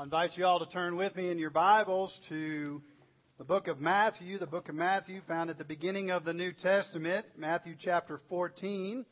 I 0.00 0.04
invite 0.04 0.38
you 0.38 0.46
all 0.46 0.58
to 0.58 0.72
turn 0.72 0.96
with 0.96 1.14
me 1.14 1.30
in 1.30 1.38
your 1.38 1.50
Bibles 1.50 2.18
to 2.30 2.80
the 3.36 3.44
book 3.44 3.68
of 3.68 3.80
Matthew, 3.80 4.38
the 4.38 4.46
book 4.46 4.70
of 4.70 4.74
Matthew 4.74 5.20
found 5.28 5.50
at 5.50 5.58
the 5.58 5.64
beginning 5.64 6.10
of 6.10 6.24
the 6.24 6.32
New 6.32 6.54
Testament, 6.54 7.26
Matthew 7.36 7.74
chapter 7.78 8.18
14. 8.30 9.04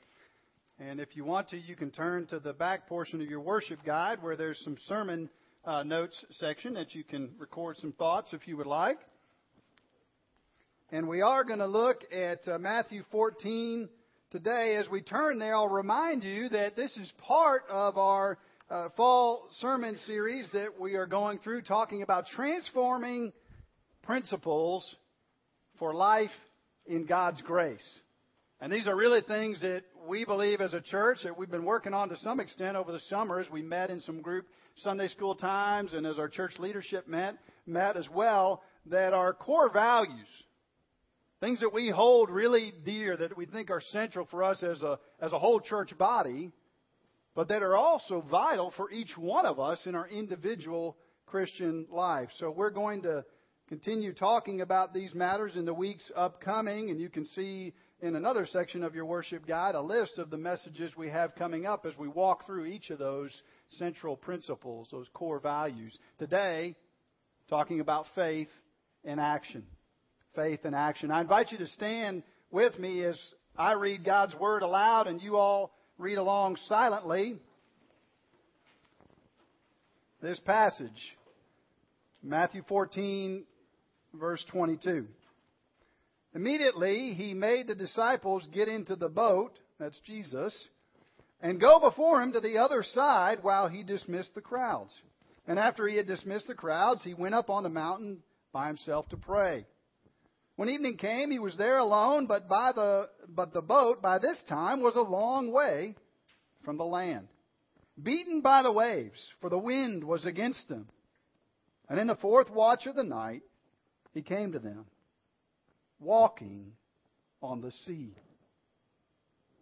And 0.80 0.98
if 0.98 1.14
you 1.14 1.26
want 1.26 1.50
to, 1.50 1.58
you 1.58 1.76
can 1.76 1.90
turn 1.90 2.24
to 2.28 2.40
the 2.40 2.54
back 2.54 2.88
portion 2.88 3.20
of 3.20 3.28
your 3.28 3.40
worship 3.40 3.80
guide 3.84 4.22
where 4.22 4.34
there's 4.34 4.58
some 4.64 4.78
sermon 4.86 5.28
uh, 5.66 5.82
notes 5.82 6.24
section 6.38 6.72
that 6.72 6.94
you 6.94 7.04
can 7.04 7.32
record 7.38 7.76
some 7.76 7.92
thoughts 7.92 8.32
if 8.32 8.48
you 8.48 8.56
would 8.56 8.66
like. 8.66 8.98
And 10.90 11.06
we 11.06 11.20
are 11.20 11.44
going 11.44 11.58
to 11.58 11.66
look 11.66 12.02
at 12.10 12.48
uh, 12.48 12.58
Matthew 12.58 13.02
14 13.12 13.90
today. 14.30 14.76
As 14.76 14.88
we 14.88 15.02
turn 15.02 15.38
there, 15.38 15.54
I'll 15.54 15.68
remind 15.68 16.24
you 16.24 16.48
that 16.48 16.76
this 16.76 16.96
is 16.96 17.12
part 17.26 17.64
of 17.68 17.98
our 17.98 18.38
uh, 18.70 18.88
fall 18.96 19.46
sermon 19.60 19.96
series 20.06 20.48
that 20.52 20.78
we 20.78 20.94
are 20.94 21.06
going 21.06 21.38
through 21.38 21.62
talking 21.62 22.02
about 22.02 22.26
transforming 22.34 23.32
principles 24.02 24.84
for 25.78 25.94
life 25.94 26.30
in 26.86 27.06
God's 27.06 27.40
grace. 27.42 27.86
And 28.60 28.72
these 28.72 28.86
are 28.86 28.96
really 28.96 29.22
things 29.22 29.60
that 29.62 29.84
we 30.06 30.24
believe 30.24 30.60
as 30.60 30.74
a 30.74 30.80
church 30.80 31.18
that 31.24 31.38
we've 31.38 31.50
been 31.50 31.64
working 31.64 31.94
on 31.94 32.08
to 32.10 32.16
some 32.18 32.40
extent 32.40 32.76
over 32.76 32.92
the 32.92 33.00
summer 33.08 33.40
as 33.40 33.48
we 33.50 33.62
met 33.62 33.88
in 33.88 34.00
some 34.00 34.20
group 34.20 34.46
Sunday 34.76 35.08
school 35.08 35.34
times 35.34 35.94
and 35.94 36.06
as 36.06 36.18
our 36.18 36.28
church 36.28 36.52
leadership 36.58 37.08
met, 37.08 37.36
met 37.66 37.96
as 37.96 38.08
well, 38.12 38.62
that 38.86 39.12
our 39.14 39.32
core 39.32 39.72
values, 39.72 40.26
things 41.40 41.60
that 41.60 41.72
we 41.72 41.88
hold 41.88 42.28
really 42.28 42.72
dear, 42.84 43.16
that 43.16 43.36
we 43.36 43.46
think 43.46 43.70
are 43.70 43.82
central 43.92 44.26
for 44.30 44.42
us 44.42 44.62
as 44.62 44.82
a, 44.82 44.98
as 45.20 45.32
a 45.32 45.38
whole 45.38 45.60
church 45.60 45.96
body, 45.96 46.50
but 47.38 47.46
that 47.46 47.62
are 47.62 47.76
also 47.76 48.20
vital 48.28 48.72
for 48.76 48.90
each 48.90 49.16
one 49.16 49.46
of 49.46 49.60
us 49.60 49.86
in 49.86 49.94
our 49.94 50.08
individual 50.08 50.96
Christian 51.24 51.86
life. 51.88 52.28
So 52.40 52.50
we're 52.50 52.70
going 52.70 53.02
to 53.02 53.24
continue 53.68 54.12
talking 54.12 54.60
about 54.60 54.92
these 54.92 55.14
matters 55.14 55.54
in 55.54 55.64
the 55.64 55.72
weeks 55.72 56.10
upcoming, 56.16 56.90
and 56.90 57.00
you 57.00 57.08
can 57.08 57.24
see 57.24 57.74
in 58.00 58.16
another 58.16 58.44
section 58.44 58.82
of 58.82 58.96
your 58.96 59.04
worship 59.04 59.46
guide 59.46 59.76
a 59.76 59.80
list 59.80 60.18
of 60.18 60.30
the 60.30 60.36
messages 60.36 60.90
we 60.96 61.10
have 61.10 61.36
coming 61.36 61.64
up 61.64 61.86
as 61.86 61.96
we 61.96 62.08
walk 62.08 62.44
through 62.44 62.64
each 62.64 62.90
of 62.90 62.98
those 62.98 63.30
central 63.78 64.16
principles, 64.16 64.88
those 64.90 65.06
core 65.14 65.38
values. 65.38 65.96
Today, 66.18 66.74
talking 67.48 67.78
about 67.78 68.06
faith 68.16 68.50
and 69.04 69.20
action. 69.20 69.64
Faith 70.34 70.64
and 70.64 70.74
action. 70.74 71.12
I 71.12 71.20
invite 71.20 71.52
you 71.52 71.58
to 71.58 71.68
stand 71.68 72.24
with 72.50 72.76
me 72.80 73.04
as 73.04 73.16
I 73.56 73.74
read 73.74 74.04
God's 74.04 74.34
Word 74.34 74.64
aloud 74.64 75.06
and 75.06 75.22
you 75.22 75.36
all 75.36 75.77
read 75.98 76.16
along 76.16 76.56
silently 76.66 77.36
this 80.22 80.38
passage. 80.40 81.16
Matthew 82.22 82.62
14, 82.68 83.44
verse 84.14 84.44
22. 84.50 85.06
Immediately 86.34 87.14
he 87.14 87.34
made 87.34 87.66
the 87.66 87.74
disciples 87.74 88.46
get 88.52 88.68
into 88.68 88.96
the 88.96 89.08
boat, 89.08 89.52
that's 89.78 89.98
Jesus, 90.00 90.56
and 91.40 91.60
go 91.60 91.80
before 91.80 92.22
him 92.22 92.32
to 92.32 92.40
the 92.40 92.58
other 92.58 92.82
side 92.82 93.38
while 93.42 93.68
he 93.68 93.82
dismissed 93.82 94.34
the 94.34 94.40
crowds. 94.40 94.96
And 95.46 95.58
after 95.58 95.86
he 95.88 95.96
had 95.96 96.06
dismissed 96.06 96.46
the 96.46 96.54
crowds, 96.54 97.02
he 97.02 97.14
went 97.14 97.34
up 97.34 97.48
on 97.50 97.62
the 97.62 97.68
mountain 97.68 98.22
by 98.52 98.66
himself 98.68 99.08
to 99.08 99.16
pray. 99.16 99.66
When 100.58 100.70
evening 100.70 100.96
came, 100.96 101.30
he 101.30 101.38
was 101.38 101.56
there 101.56 101.78
alone, 101.78 102.26
but 102.26 102.48
by 102.48 102.72
the 102.72 103.08
but 103.28 103.52
the 103.52 103.62
boat 103.62 104.02
by 104.02 104.18
this 104.18 104.36
time 104.48 104.82
was 104.82 104.96
a 104.96 105.00
long 105.00 105.52
way 105.52 105.94
from 106.64 106.78
the 106.78 106.84
land, 106.84 107.28
beaten 108.02 108.40
by 108.40 108.64
the 108.64 108.72
waves, 108.72 109.24
for 109.40 109.50
the 109.50 109.56
wind 109.56 110.02
was 110.02 110.26
against 110.26 110.68
them. 110.68 110.88
And 111.88 112.00
in 112.00 112.08
the 112.08 112.16
fourth 112.16 112.50
watch 112.50 112.86
of 112.86 112.96
the 112.96 113.04
night, 113.04 113.42
he 114.10 114.20
came 114.20 114.50
to 114.50 114.58
them, 114.58 114.86
walking 116.00 116.72
on 117.40 117.60
the 117.60 117.70
sea. 117.86 118.16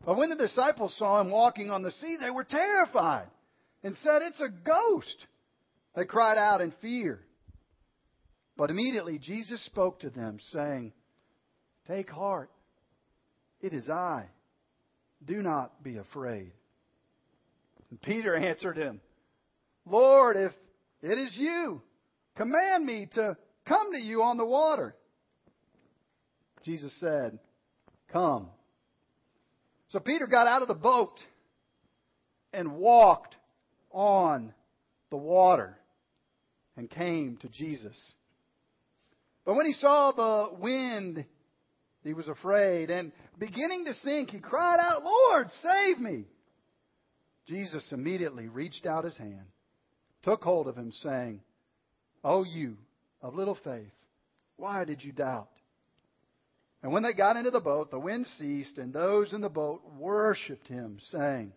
But 0.02 0.16
when 0.16 0.30
the 0.30 0.36
disciples 0.36 0.96
saw 0.96 1.20
him 1.20 1.30
walking 1.30 1.70
on 1.70 1.82
the 1.82 1.92
sea, 1.92 2.16
they 2.18 2.30
were 2.30 2.44
terrified 2.44 3.28
and 3.82 3.94
said, 3.96 4.22
It's 4.22 4.40
a 4.40 4.48
ghost. 4.48 5.26
They 5.94 6.06
cried 6.06 6.38
out 6.38 6.62
in 6.62 6.72
fear. 6.80 7.20
But 8.56 8.70
immediately 8.70 9.18
Jesus 9.18 9.64
spoke 9.66 10.00
to 10.00 10.10
them, 10.10 10.38
saying, 10.52 10.92
Take 11.86 12.10
heart, 12.10 12.50
it 13.60 13.72
is 13.72 13.88
I. 13.88 14.28
Do 15.24 15.42
not 15.42 15.82
be 15.82 15.98
afraid. 15.98 16.52
And 17.90 18.00
Peter 18.00 18.34
answered 18.36 18.76
him, 18.76 19.00
Lord, 19.84 20.36
if 20.36 20.52
it 21.02 21.18
is 21.18 21.36
you, 21.36 21.82
command 22.36 22.84
me 22.84 23.08
to 23.14 23.36
come 23.66 23.92
to 23.92 23.98
you 23.98 24.22
on 24.22 24.36
the 24.36 24.46
water. 24.46 24.94
Jesus 26.64 26.92
said, 26.98 27.38
Come. 28.12 28.48
So 29.88 30.00
Peter 30.00 30.26
got 30.26 30.48
out 30.48 30.62
of 30.62 30.68
the 30.68 30.74
boat 30.74 31.18
and 32.52 32.76
walked 32.76 33.36
on 33.92 34.52
the 35.10 35.16
water 35.16 35.78
and 36.76 36.90
came 36.90 37.36
to 37.42 37.48
Jesus. 37.48 37.96
But 39.46 39.54
when 39.54 39.66
he 39.66 39.74
saw 39.74 40.10
the 40.10 40.56
wind, 40.58 41.24
he 42.02 42.12
was 42.12 42.26
afraid, 42.26 42.90
and 42.90 43.12
beginning 43.38 43.84
to 43.84 43.94
sink, 43.94 44.30
he 44.30 44.40
cried 44.40 44.78
out, 44.80 45.04
Lord, 45.04 45.46
save 45.62 46.00
me! 46.00 46.24
Jesus 47.46 47.92
immediately 47.92 48.48
reached 48.48 48.86
out 48.86 49.04
his 49.04 49.16
hand, 49.16 49.46
took 50.24 50.42
hold 50.42 50.66
of 50.66 50.76
him, 50.76 50.92
saying, 51.00 51.40
O 52.24 52.42
you 52.42 52.76
of 53.22 53.36
little 53.36 53.56
faith, 53.62 53.92
why 54.56 54.84
did 54.84 55.04
you 55.04 55.12
doubt? 55.12 55.48
And 56.82 56.92
when 56.92 57.04
they 57.04 57.14
got 57.14 57.36
into 57.36 57.52
the 57.52 57.60
boat, 57.60 57.92
the 57.92 58.00
wind 58.00 58.26
ceased, 58.38 58.78
and 58.78 58.92
those 58.92 59.32
in 59.32 59.40
the 59.40 59.48
boat 59.48 59.82
worshipped 59.96 60.66
him, 60.66 60.98
saying, 61.12 61.52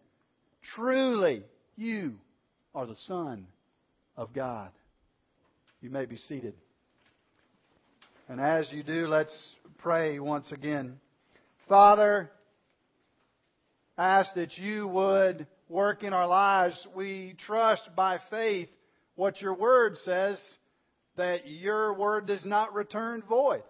Truly, 0.75 1.43
you 1.75 2.15
are 2.75 2.85
the 2.85 2.95
Son 3.07 3.47
of 4.15 4.31
God. 4.31 4.69
You 5.81 5.89
may 5.89 6.05
be 6.05 6.17
seated. 6.17 6.53
And 8.29 8.39
as 8.39 8.71
you 8.71 8.83
do, 8.83 9.07
let's 9.07 9.35
pray 9.79 10.19
once 10.19 10.51
again. 10.51 10.99
Father, 11.67 12.29
ask 13.97 14.35
that 14.35 14.55
you 14.55 14.87
would 14.87 15.47
work 15.67 16.03
in 16.03 16.13
our 16.13 16.27
lives. 16.27 16.87
We 16.95 17.35
trust 17.47 17.89
by 17.95 18.19
faith 18.29 18.69
what 19.15 19.41
your 19.41 19.55
word 19.55 19.97
says, 20.05 20.39
that 21.17 21.47
your 21.47 21.95
word 21.95 22.27
does 22.27 22.45
not 22.45 22.75
return 22.75 23.23
void. 23.27 23.63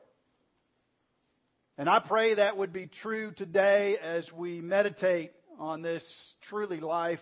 And 1.78 1.88
I 1.88 2.00
pray 2.06 2.36
that 2.36 2.58
would 2.58 2.74
be 2.74 2.90
true 3.02 3.32
today 3.32 3.96
as 4.04 4.30
we 4.36 4.60
meditate 4.60 5.32
on 5.58 5.82
this 5.82 6.06
truly 6.50 6.82
life 6.82 7.22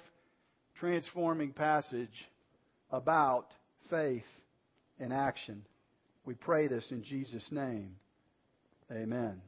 transforming 0.79 1.53
passage 1.53 2.09
about 2.89 3.45
faith 3.91 4.25
in 4.99 5.11
action. 5.11 5.63
We 6.27 6.33
pray 6.33 6.67
this 6.67 6.85
in 6.91 7.05
Jesus' 7.05 7.47
name. 7.53 7.95
Amen. 8.91 9.41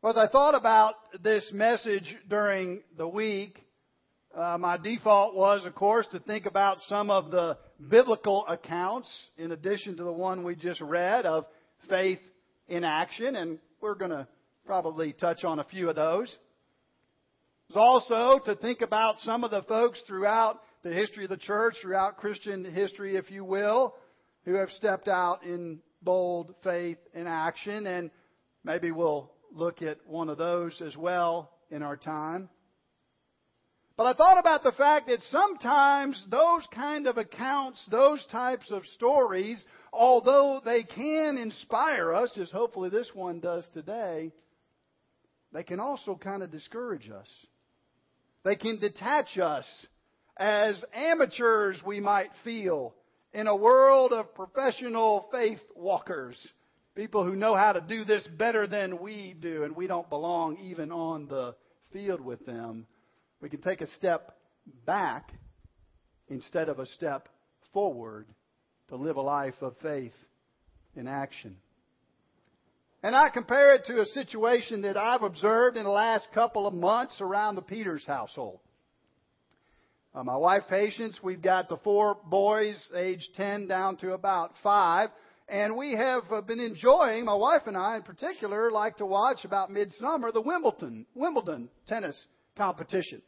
Well, 0.00 0.12
as 0.12 0.16
I 0.16 0.32
thought 0.32 0.54
about 0.54 0.94
this 1.22 1.50
message 1.52 2.16
during 2.30 2.82
the 2.96 3.06
week, 3.06 3.62
uh, 4.34 4.56
my 4.56 4.78
default 4.78 5.34
was, 5.34 5.66
of 5.66 5.74
course, 5.74 6.06
to 6.12 6.20
think 6.20 6.46
about 6.46 6.78
some 6.88 7.10
of 7.10 7.30
the 7.30 7.58
biblical 7.90 8.46
accounts 8.48 9.10
in 9.36 9.52
addition 9.52 9.98
to 9.98 10.04
the 10.04 10.10
one 10.10 10.42
we 10.42 10.54
just 10.54 10.80
read 10.80 11.26
of 11.26 11.44
faith 11.90 12.20
in 12.68 12.84
action, 12.84 13.36
and 13.36 13.58
we're 13.82 13.96
going 13.96 14.12
to 14.12 14.26
probably 14.64 15.12
touch 15.12 15.44
on 15.44 15.58
a 15.58 15.64
few 15.64 15.90
of 15.90 15.96
those. 15.96 16.34
It 17.68 17.74
was 17.74 17.76
also 17.76 18.42
to 18.46 18.58
think 18.58 18.80
about 18.80 19.18
some 19.18 19.44
of 19.44 19.50
the 19.50 19.62
folks 19.64 20.00
throughout 20.06 20.58
the 20.82 20.92
history 20.92 21.24
of 21.24 21.30
the 21.30 21.36
church, 21.36 21.76
throughout 21.80 22.16
Christian 22.16 22.64
history, 22.64 23.16
if 23.16 23.30
you 23.30 23.44
will, 23.44 23.94
who 24.44 24.54
have 24.54 24.70
stepped 24.70 25.08
out 25.08 25.44
in 25.44 25.80
bold 26.02 26.54
faith 26.64 26.98
and 27.14 27.28
action. 27.28 27.86
And 27.86 28.10
maybe 28.64 28.90
we'll 28.90 29.30
look 29.52 29.82
at 29.82 29.98
one 30.06 30.28
of 30.28 30.38
those 30.38 30.80
as 30.80 30.96
well 30.96 31.50
in 31.70 31.82
our 31.82 31.96
time. 31.96 32.48
But 33.96 34.06
I 34.06 34.12
thought 34.14 34.38
about 34.38 34.62
the 34.62 34.72
fact 34.72 35.06
that 35.08 35.20
sometimes 35.30 36.24
those 36.30 36.66
kind 36.74 37.06
of 37.06 37.18
accounts, 37.18 37.86
those 37.90 38.24
types 38.32 38.70
of 38.70 38.86
stories, 38.94 39.62
although 39.92 40.60
they 40.64 40.82
can 40.82 41.36
inspire 41.36 42.14
us, 42.14 42.36
as 42.40 42.50
hopefully 42.50 42.88
this 42.88 43.10
one 43.14 43.38
does 43.40 43.68
today, 43.74 44.32
they 45.52 45.62
can 45.62 45.78
also 45.78 46.16
kind 46.16 46.42
of 46.42 46.50
discourage 46.50 47.10
us. 47.10 47.28
They 48.44 48.56
can 48.56 48.80
detach 48.80 49.38
us 49.38 49.66
as 50.36 50.82
amateurs, 50.94 51.80
we 51.84 52.00
might 52.00 52.30
feel, 52.44 52.94
in 53.32 53.46
a 53.46 53.56
world 53.56 54.12
of 54.12 54.34
professional 54.34 55.28
faith 55.32 55.60
walkers. 55.74 56.36
People 56.94 57.24
who 57.24 57.36
know 57.36 57.54
how 57.54 57.72
to 57.72 57.80
do 57.80 58.04
this 58.04 58.26
better 58.38 58.66
than 58.66 59.00
we 59.00 59.34
do, 59.40 59.64
and 59.64 59.74
we 59.74 59.86
don't 59.86 60.10
belong 60.10 60.58
even 60.58 60.92
on 60.92 61.26
the 61.26 61.54
field 61.92 62.20
with 62.20 62.44
them. 62.44 62.86
We 63.40 63.48
can 63.48 63.62
take 63.62 63.80
a 63.80 63.86
step 63.92 64.36
back 64.84 65.32
instead 66.28 66.68
of 66.68 66.78
a 66.78 66.86
step 66.86 67.28
forward 67.72 68.26
to 68.88 68.96
live 68.96 69.16
a 69.16 69.22
life 69.22 69.54
of 69.62 69.74
faith 69.82 70.12
in 70.94 71.08
action. 71.08 71.56
And 73.02 73.16
I 73.16 73.30
compare 73.30 73.74
it 73.74 73.86
to 73.86 74.00
a 74.00 74.06
situation 74.06 74.82
that 74.82 74.96
I've 74.96 75.22
observed 75.22 75.76
in 75.76 75.84
the 75.84 75.90
last 75.90 76.28
couple 76.34 76.66
of 76.66 76.74
months 76.74 77.20
around 77.20 77.56
the 77.56 77.62
Peters 77.62 78.04
household. 78.06 78.60
Uh, 80.14 80.22
my 80.22 80.36
wife, 80.36 80.64
Patience, 80.68 81.18
we've 81.22 81.40
got 81.40 81.70
the 81.70 81.78
four 81.78 82.18
boys, 82.26 82.76
age 82.94 83.26
10 83.34 83.66
down 83.66 83.96
to 83.96 84.12
about 84.12 84.52
5. 84.62 85.08
And 85.48 85.74
we 85.74 85.92
have 85.92 86.24
uh, 86.30 86.42
been 86.42 86.60
enjoying, 86.60 87.24
my 87.24 87.34
wife 87.34 87.62
and 87.66 87.76
I 87.76 87.96
in 87.96 88.02
particular, 88.02 88.70
like 88.70 88.98
to 88.98 89.06
watch 89.06 89.44
about 89.44 89.70
midsummer 89.70 90.30
the 90.30 90.42
Wimbledon, 90.42 91.06
Wimbledon 91.14 91.70
tennis 91.88 92.16
competition. 92.58 93.22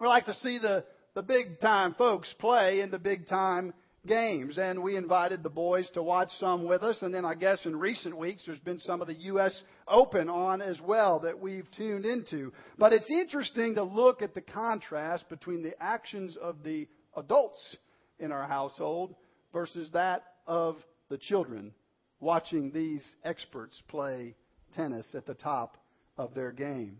We 0.00 0.06
like 0.06 0.26
to 0.26 0.34
see 0.34 0.58
the, 0.58 0.84
the 1.14 1.22
big 1.22 1.58
time 1.60 1.94
folks 1.98 2.32
play 2.38 2.80
in 2.80 2.92
the 2.92 2.98
big 3.00 3.26
time 3.26 3.74
games. 4.08 4.58
And 4.58 4.82
we 4.82 4.96
invited 4.96 5.42
the 5.42 5.50
boys 5.50 5.88
to 5.94 6.02
watch 6.02 6.30
some 6.40 6.64
with 6.64 6.82
us. 6.82 6.98
And 7.02 7.14
then 7.14 7.24
I 7.24 7.34
guess 7.34 7.64
in 7.66 7.76
recent 7.76 8.16
weeks 8.16 8.42
there's 8.46 8.58
been 8.58 8.80
some 8.80 9.00
of 9.00 9.06
the 9.06 9.14
U.S. 9.14 9.62
Open 9.86 10.28
on 10.28 10.60
as 10.60 10.80
well 10.80 11.20
that 11.20 11.38
we've 11.38 11.70
tuned 11.76 12.04
into. 12.04 12.52
But 12.78 12.92
it's 12.92 13.10
interesting 13.10 13.76
to 13.76 13.84
look 13.84 14.22
at 14.22 14.34
the 14.34 14.40
contrast 14.40 15.28
between 15.28 15.62
the 15.62 15.80
actions 15.80 16.36
of 16.40 16.64
the 16.64 16.88
adults 17.16 17.76
in 18.18 18.32
our 18.32 18.48
household 18.48 19.14
versus 19.52 19.90
that 19.92 20.24
of 20.46 20.76
the 21.08 21.18
children 21.18 21.72
watching 22.20 22.72
these 22.72 23.06
experts 23.24 23.80
play 23.88 24.34
tennis 24.74 25.06
at 25.14 25.26
the 25.26 25.34
top 25.34 25.76
of 26.16 26.34
their 26.34 26.52
game. 26.52 26.98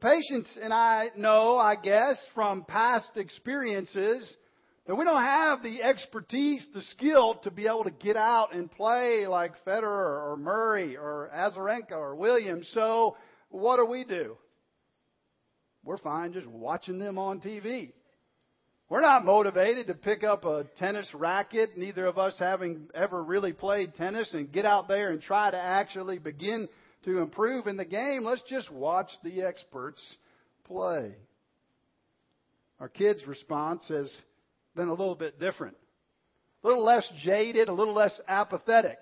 Patience 0.00 0.56
and 0.62 0.72
I 0.72 1.08
know, 1.16 1.58
I 1.58 1.74
guess, 1.76 2.18
from 2.34 2.64
past 2.64 3.10
experiences 3.16 4.36
that 4.86 4.94
we 4.94 5.04
don't 5.04 5.22
have 5.22 5.62
the 5.62 5.82
expertise, 5.82 6.66
the 6.74 6.82
skill 6.82 7.36
to 7.42 7.50
be 7.50 7.66
able 7.66 7.84
to 7.84 7.90
get 7.90 8.16
out 8.16 8.54
and 8.54 8.70
play 8.70 9.26
like 9.26 9.52
Federer 9.64 10.32
or 10.32 10.36
Murray 10.38 10.96
or 10.96 11.30
Azarenka 11.34 11.92
or 11.92 12.14
Williams. 12.16 12.68
So 12.74 13.16
what 13.48 13.76
do 13.76 13.86
we 13.86 14.04
do? 14.04 14.36
We're 15.84 15.98
fine 15.98 16.32
just 16.32 16.46
watching 16.46 16.98
them 16.98 17.18
on 17.18 17.40
TV. 17.40 17.92
We're 18.90 19.00
not 19.00 19.24
motivated 19.24 19.86
to 19.86 19.94
pick 19.94 20.22
up 20.22 20.44
a 20.44 20.64
tennis 20.76 21.08
racket, 21.14 21.76
neither 21.76 22.04
of 22.06 22.18
us 22.18 22.36
having 22.38 22.88
ever 22.94 23.22
really 23.22 23.54
played 23.54 23.94
tennis, 23.94 24.32
and 24.34 24.52
get 24.52 24.66
out 24.66 24.88
there 24.88 25.10
and 25.10 25.22
try 25.22 25.50
to 25.50 25.56
actually 25.56 26.18
begin 26.18 26.68
to 27.04 27.18
improve 27.18 27.66
in 27.66 27.78
the 27.78 27.84
game. 27.86 28.24
Let's 28.24 28.42
just 28.48 28.70
watch 28.70 29.08
the 29.22 29.42
experts 29.42 30.00
play. 30.64 31.14
Our 32.78 32.88
kids' 32.88 33.26
response 33.26 33.82
has 33.88 34.14
been 34.74 34.88
a 34.88 34.94
little 34.94 35.14
bit 35.14 35.38
different. 35.38 35.76
A 36.62 36.68
little 36.68 36.84
less 36.84 37.10
jaded, 37.22 37.68
a 37.68 37.72
little 37.72 37.94
less 37.94 38.18
apathetic. 38.26 38.98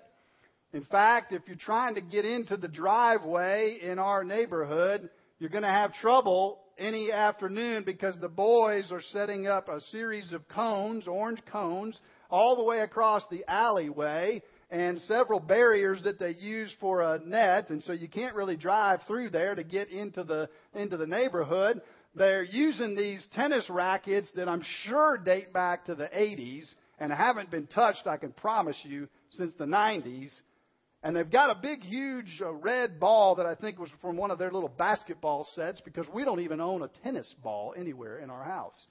In 0.73 0.83
fact, 0.85 1.33
if 1.33 1.43
you're 1.47 1.55
trying 1.55 1.95
to 1.95 2.01
get 2.01 2.25
into 2.25 2.57
the 2.57 2.67
driveway 2.67 3.79
in 3.81 3.99
our 3.99 4.23
neighborhood, 4.23 5.09
you're 5.39 5.49
going 5.49 5.63
to 5.63 5.69
have 5.69 5.93
trouble 5.95 6.59
any 6.77 7.11
afternoon 7.11 7.83
because 7.85 8.15
the 8.19 8.29
boys 8.29 8.91
are 8.91 9.01
setting 9.11 9.47
up 9.47 9.69
a 9.69 9.79
series 9.91 10.31
of 10.31 10.47
cones, 10.47 11.07
orange 11.07 11.41
cones, 11.45 11.99
all 12.29 12.55
the 12.55 12.63
way 12.63 12.79
across 12.79 13.23
the 13.29 13.43
alleyway 13.47 14.41
and 14.71 14.99
several 15.01 15.39
barriers 15.39 16.01
that 16.03 16.17
they 16.17 16.33
use 16.33 16.73
for 16.79 17.01
a 17.01 17.19
net 17.23 17.69
and 17.69 17.83
so 17.83 17.93
you 17.93 18.07
can't 18.07 18.33
really 18.33 18.57
drive 18.57 18.99
through 19.05 19.29
there 19.29 19.53
to 19.53 19.63
get 19.63 19.89
into 19.89 20.23
the 20.23 20.49
into 20.73 20.97
the 20.97 21.05
neighborhood 21.05 21.79
they're 22.15 22.43
using 22.43 22.95
these 22.95 23.25
tennis 23.33 23.69
rackets 23.69 24.29
that 24.35 24.47
I'm 24.47 24.63
sure 24.83 25.17
date 25.17 25.51
back 25.51 25.85
to 25.85 25.95
the 25.95 26.05
80s 26.05 26.65
and 26.99 27.11
haven't 27.11 27.49
been 27.49 27.67
touched, 27.67 28.05
I 28.05 28.17
can 28.17 28.31
promise 28.31 28.77
you, 28.83 29.07
since 29.31 29.51
the 29.57 29.65
90s. 29.65 30.31
And 31.01 31.15
they've 31.15 31.29
got 31.29 31.49
a 31.49 31.59
big, 31.59 31.81
huge 31.81 32.39
uh, 32.41 32.53
red 32.53 32.99
ball 32.99 33.35
that 33.35 33.45
I 33.45 33.55
think 33.55 33.79
was 33.79 33.89
from 33.99 34.15
one 34.15 34.31
of 34.31 34.37
their 34.37 34.51
little 34.51 34.69
basketball 34.69 35.45
sets 35.53 35.81
because 35.81 36.05
we 36.13 36.23
don't 36.23 36.39
even 36.39 36.61
own 36.61 36.83
a 36.83 36.87
tennis 37.03 37.33
ball 37.43 37.73
anywhere 37.75 38.19
in 38.19 38.29
our 38.29 38.43
house. 38.43 38.85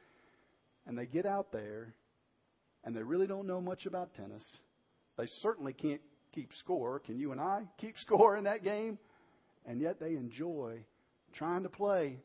And 0.86 0.98
they 0.98 1.06
get 1.06 1.24
out 1.24 1.52
there 1.52 1.94
and 2.84 2.94
they 2.94 3.02
really 3.02 3.28
don't 3.28 3.46
know 3.46 3.60
much 3.60 3.86
about 3.86 4.14
tennis. 4.14 4.44
They 5.16 5.26
certainly 5.40 5.72
can't 5.72 6.02
keep 6.34 6.50
score. 6.58 6.98
Can 6.98 7.18
you 7.18 7.32
and 7.32 7.40
I 7.40 7.62
keep 7.78 7.96
score 7.98 8.36
in 8.36 8.44
that 8.44 8.64
game? 8.64 8.98
And 9.64 9.80
yet 9.80 10.00
they 10.00 10.14
enjoy 10.14 10.80
trying 11.34 11.62
to 11.62 11.68
play 11.68 12.18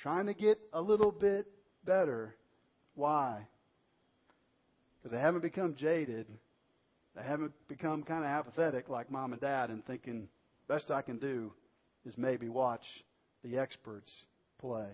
trying 0.00 0.26
to 0.26 0.34
get 0.34 0.58
a 0.72 0.80
little 0.80 1.12
bit 1.12 1.46
better. 1.84 2.34
Why? 2.94 3.46
Because 4.98 5.12
they 5.16 5.20
haven't 5.20 5.42
become 5.42 5.74
jaded. 5.74 6.26
They 7.16 7.22
haven't 7.22 7.52
become 7.68 8.02
kind 8.02 8.24
of 8.24 8.30
apathetic 8.30 8.88
like 8.88 9.10
mom 9.10 9.32
and 9.32 9.40
dad 9.40 9.70
and 9.70 9.84
thinking, 9.84 10.28
best 10.68 10.90
I 10.90 11.02
can 11.02 11.18
do 11.18 11.52
is 12.06 12.14
maybe 12.16 12.48
watch 12.48 12.84
the 13.44 13.58
experts 13.58 14.10
play. 14.58 14.86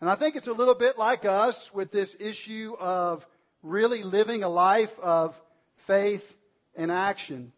And 0.00 0.10
I 0.10 0.16
think 0.16 0.36
it's 0.36 0.46
a 0.46 0.52
little 0.52 0.74
bit 0.74 0.98
like 0.98 1.24
us 1.24 1.58
with 1.74 1.90
this 1.90 2.14
issue 2.20 2.74
of 2.78 3.22
really 3.62 4.02
living 4.02 4.42
a 4.42 4.48
life 4.48 4.90
of 5.02 5.34
faith 5.86 6.22
and 6.74 6.92
action. 6.92 7.52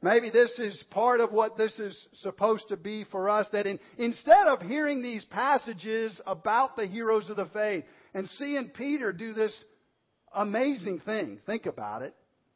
Maybe 0.00 0.30
this 0.30 0.56
is 0.58 0.80
part 0.90 1.20
of 1.20 1.32
what 1.32 1.56
this 1.56 1.76
is 1.80 2.06
supposed 2.20 2.68
to 2.68 2.76
be 2.76 3.04
for 3.10 3.28
us 3.28 3.48
that 3.52 3.66
in, 3.66 3.80
instead 3.98 4.46
of 4.46 4.62
hearing 4.62 5.02
these 5.02 5.24
passages 5.24 6.20
about 6.24 6.76
the 6.76 6.86
heroes 6.86 7.28
of 7.30 7.36
the 7.36 7.46
faith 7.46 7.84
and 8.14 8.28
seeing 8.38 8.70
Peter 8.76 9.12
do 9.12 9.32
this 9.32 9.52
amazing 10.32 11.00
thing, 11.00 11.40
think 11.46 11.66
about 11.66 12.02
it, 12.02 12.14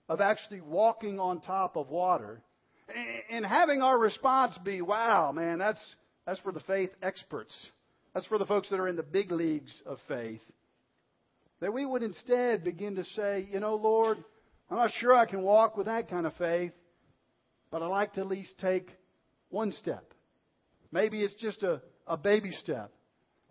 of 0.08 0.20
actually 0.20 0.60
walking 0.60 1.18
on 1.18 1.40
top 1.40 1.76
of 1.76 1.88
water 1.88 2.42
and 3.28 3.44
having 3.44 3.82
our 3.82 3.98
response 3.98 4.56
be, 4.64 4.80
wow, 4.80 5.32
man, 5.32 5.58
that's, 5.58 5.82
that's 6.26 6.40
for 6.40 6.52
the 6.52 6.60
faith 6.60 6.90
experts. 7.02 7.54
That's 8.14 8.26
for 8.26 8.38
the 8.38 8.46
folks 8.46 8.70
that 8.70 8.78
are 8.78 8.88
in 8.88 8.96
the 8.96 9.02
big 9.02 9.32
leagues 9.32 9.82
of 9.84 9.98
faith. 10.06 10.42
That 11.60 11.72
we 11.72 11.86
would 11.86 12.02
instead 12.02 12.62
begin 12.62 12.96
to 12.96 13.04
say, 13.04 13.48
you 13.50 13.58
know, 13.58 13.74
Lord, 13.74 14.18
I'm 14.70 14.76
not 14.76 14.90
sure 14.98 15.14
I 15.14 15.26
can 15.26 15.42
walk 15.42 15.76
with 15.76 15.86
that 15.86 16.08
kind 16.08 16.26
of 16.26 16.34
faith 16.34 16.72
but 17.72 17.82
I 17.82 17.86
like 17.86 18.12
to 18.12 18.20
at 18.20 18.26
least 18.28 18.54
take 18.60 18.90
one 19.48 19.72
step. 19.72 20.04
Maybe 20.92 21.22
it's 21.22 21.34
just 21.34 21.62
a, 21.64 21.80
a 22.06 22.18
baby 22.18 22.52
step 22.52 22.92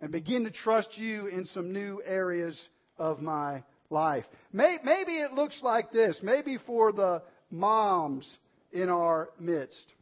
and 0.00 0.10
begin 0.12 0.44
to 0.44 0.50
trust 0.50 0.96
you 0.96 1.26
in 1.26 1.44
some 1.46 1.72
new 1.72 2.00
areas 2.06 2.58
of 2.96 3.20
my 3.20 3.64
life. 3.90 4.24
Maybe 4.52 4.78
it 4.84 5.32
looks 5.32 5.58
like 5.62 5.92
this. 5.92 6.16
Maybe 6.22 6.56
for 6.66 6.92
the 6.92 7.22
moms 7.50 8.30
in 8.72 8.88
our 8.88 9.28
midst 9.38 9.92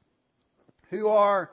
who 0.90 1.08
are 1.08 1.50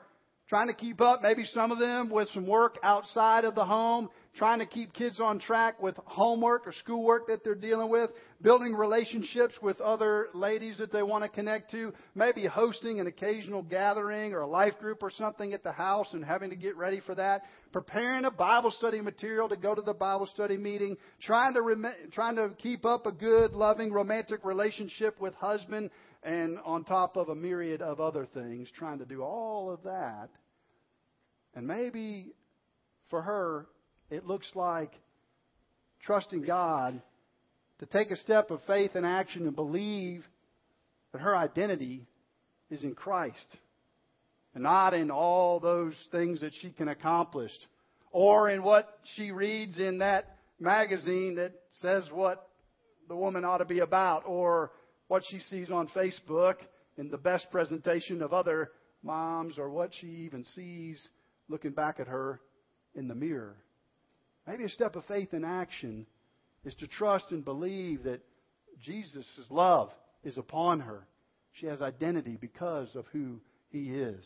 trying 0.48 0.68
to 0.68 0.74
keep 0.74 1.00
up, 1.00 1.22
maybe 1.22 1.44
some 1.44 1.72
of 1.72 1.78
them 1.78 2.10
with 2.10 2.28
some 2.34 2.46
work 2.46 2.78
outside 2.82 3.44
of 3.44 3.54
the 3.54 3.64
home, 3.64 4.10
trying 4.36 4.60
to 4.60 4.66
keep 4.66 4.92
kids 4.92 5.20
on 5.20 5.40
track 5.40 5.82
with 5.82 5.96
homework 6.04 6.66
or 6.66 6.72
schoolwork 6.72 7.26
that 7.26 7.42
they're 7.42 7.54
dealing 7.54 7.90
with, 7.90 8.10
building 8.40 8.74
relationships 8.74 9.54
with 9.60 9.80
other 9.80 10.28
ladies 10.32 10.78
that 10.78 10.92
they 10.92 11.02
want 11.02 11.24
to 11.24 11.30
connect 11.30 11.70
to, 11.72 11.92
maybe 12.14 12.46
hosting 12.46 13.00
an 13.00 13.06
occasional 13.06 13.62
gathering 13.62 14.32
or 14.32 14.40
a 14.40 14.46
life 14.46 14.78
group 14.78 15.02
or 15.02 15.10
something 15.10 15.52
at 15.52 15.64
the 15.64 15.72
house 15.72 16.12
and 16.12 16.24
having 16.24 16.50
to 16.50 16.56
get 16.56 16.76
ready 16.76 17.00
for 17.00 17.14
that, 17.14 17.42
preparing 17.72 18.24
a 18.24 18.30
Bible 18.30 18.70
study 18.70 19.00
material 19.00 19.48
to 19.48 19.56
go 19.56 19.74
to 19.74 19.82
the 19.82 19.94
Bible 19.94 20.26
study 20.26 20.56
meeting, 20.56 20.96
trying 21.20 21.54
to 21.54 21.62
rem- 21.62 21.94
trying 22.12 22.36
to 22.36 22.50
keep 22.58 22.84
up 22.84 23.06
a 23.06 23.12
good, 23.12 23.52
loving, 23.52 23.92
romantic 23.92 24.44
relationship 24.44 25.20
with 25.20 25.34
husband, 25.34 25.90
and 26.22 26.58
on 26.64 26.84
top 26.84 27.16
of 27.16 27.28
a 27.28 27.34
myriad 27.34 27.82
of 27.82 28.00
other 28.00 28.26
things, 28.34 28.68
trying 28.76 28.98
to 28.98 29.04
do 29.04 29.22
all 29.22 29.70
of 29.70 29.82
that. 29.84 30.28
And 31.54 31.66
maybe 31.66 32.32
for 33.10 33.22
her, 33.22 33.66
it 34.10 34.26
looks 34.26 34.50
like 34.54 34.92
trusting 36.02 36.42
God 36.42 37.00
to 37.80 37.86
take 37.86 38.10
a 38.10 38.16
step 38.16 38.50
of 38.50 38.60
faith 38.66 38.92
and 38.94 39.06
action 39.06 39.46
and 39.46 39.54
believe 39.54 40.24
that 41.12 41.20
her 41.20 41.36
identity 41.36 42.06
is 42.70 42.82
in 42.82 42.94
Christ 42.94 43.56
and 44.54 44.62
not 44.62 44.94
in 44.94 45.10
all 45.10 45.60
those 45.60 45.94
things 46.10 46.40
that 46.40 46.52
she 46.60 46.70
can 46.70 46.88
accomplish 46.88 47.52
or 48.10 48.50
in 48.50 48.62
what 48.62 48.98
she 49.14 49.30
reads 49.30 49.78
in 49.78 49.98
that 49.98 50.36
magazine 50.58 51.36
that 51.36 51.52
says 51.80 52.04
what 52.12 52.48
the 53.08 53.16
woman 53.16 53.44
ought 53.44 53.58
to 53.58 53.64
be 53.64 53.80
about 53.80 54.22
or 54.26 54.72
what 55.08 55.22
she 55.30 55.38
sees 55.50 55.70
on 55.70 55.88
Facebook 55.88 56.56
in 56.96 57.10
the 57.10 57.16
best 57.16 57.46
presentation 57.50 58.22
of 58.22 58.32
other 58.32 58.70
moms 59.02 59.58
or 59.58 59.70
what 59.70 59.90
she 60.00 60.06
even 60.06 60.44
sees 60.44 61.08
looking 61.48 61.70
back 61.70 62.00
at 62.00 62.08
her 62.08 62.40
in 62.94 63.08
the 63.08 63.14
mirror. 63.14 63.56
Maybe 64.48 64.64
a 64.64 64.70
step 64.70 64.96
of 64.96 65.04
faith 65.04 65.34
in 65.34 65.44
action 65.44 66.06
is 66.64 66.74
to 66.76 66.86
trust 66.86 67.32
and 67.32 67.44
believe 67.44 68.04
that 68.04 68.22
Jesus' 68.82 69.26
love 69.50 69.90
is 70.24 70.38
upon 70.38 70.80
her. 70.80 71.06
She 71.52 71.66
has 71.66 71.82
identity 71.82 72.38
because 72.40 72.88
of 72.94 73.04
who 73.12 73.42
he 73.68 73.90
is. 73.90 74.24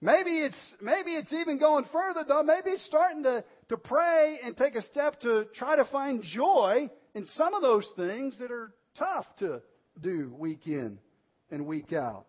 Maybe 0.00 0.40
it's 0.40 0.74
maybe 0.80 1.10
it's 1.10 1.32
even 1.32 1.58
going 1.58 1.84
further 1.92 2.24
though. 2.26 2.42
Maybe 2.42 2.70
it's 2.70 2.86
starting 2.86 3.22
to, 3.24 3.44
to 3.68 3.76
pray 3.76 4.38
and 4.42 4.56
take 4.56 4.76
a 4.76 4.82
step 4.82 5.20
to 5.20 5.44
try 5.54 5.76
to 5.76 5.84
find 5.92 6.22
joy 6.22 6.88
in 7.14 7.26
some 7.36 7.52
of 7.52 7.60
those 7.60 7.86
things 7.94 8.38
that 8.38 8.50
are 8.50 8.72
tough 8.96 9.26
to 9.40 9.60
do 10.00 10.34
week 10.38 10.66
in 10.66 10.98
and 11.50 11.66
week 11.66 11.92
out. 11.92 12.24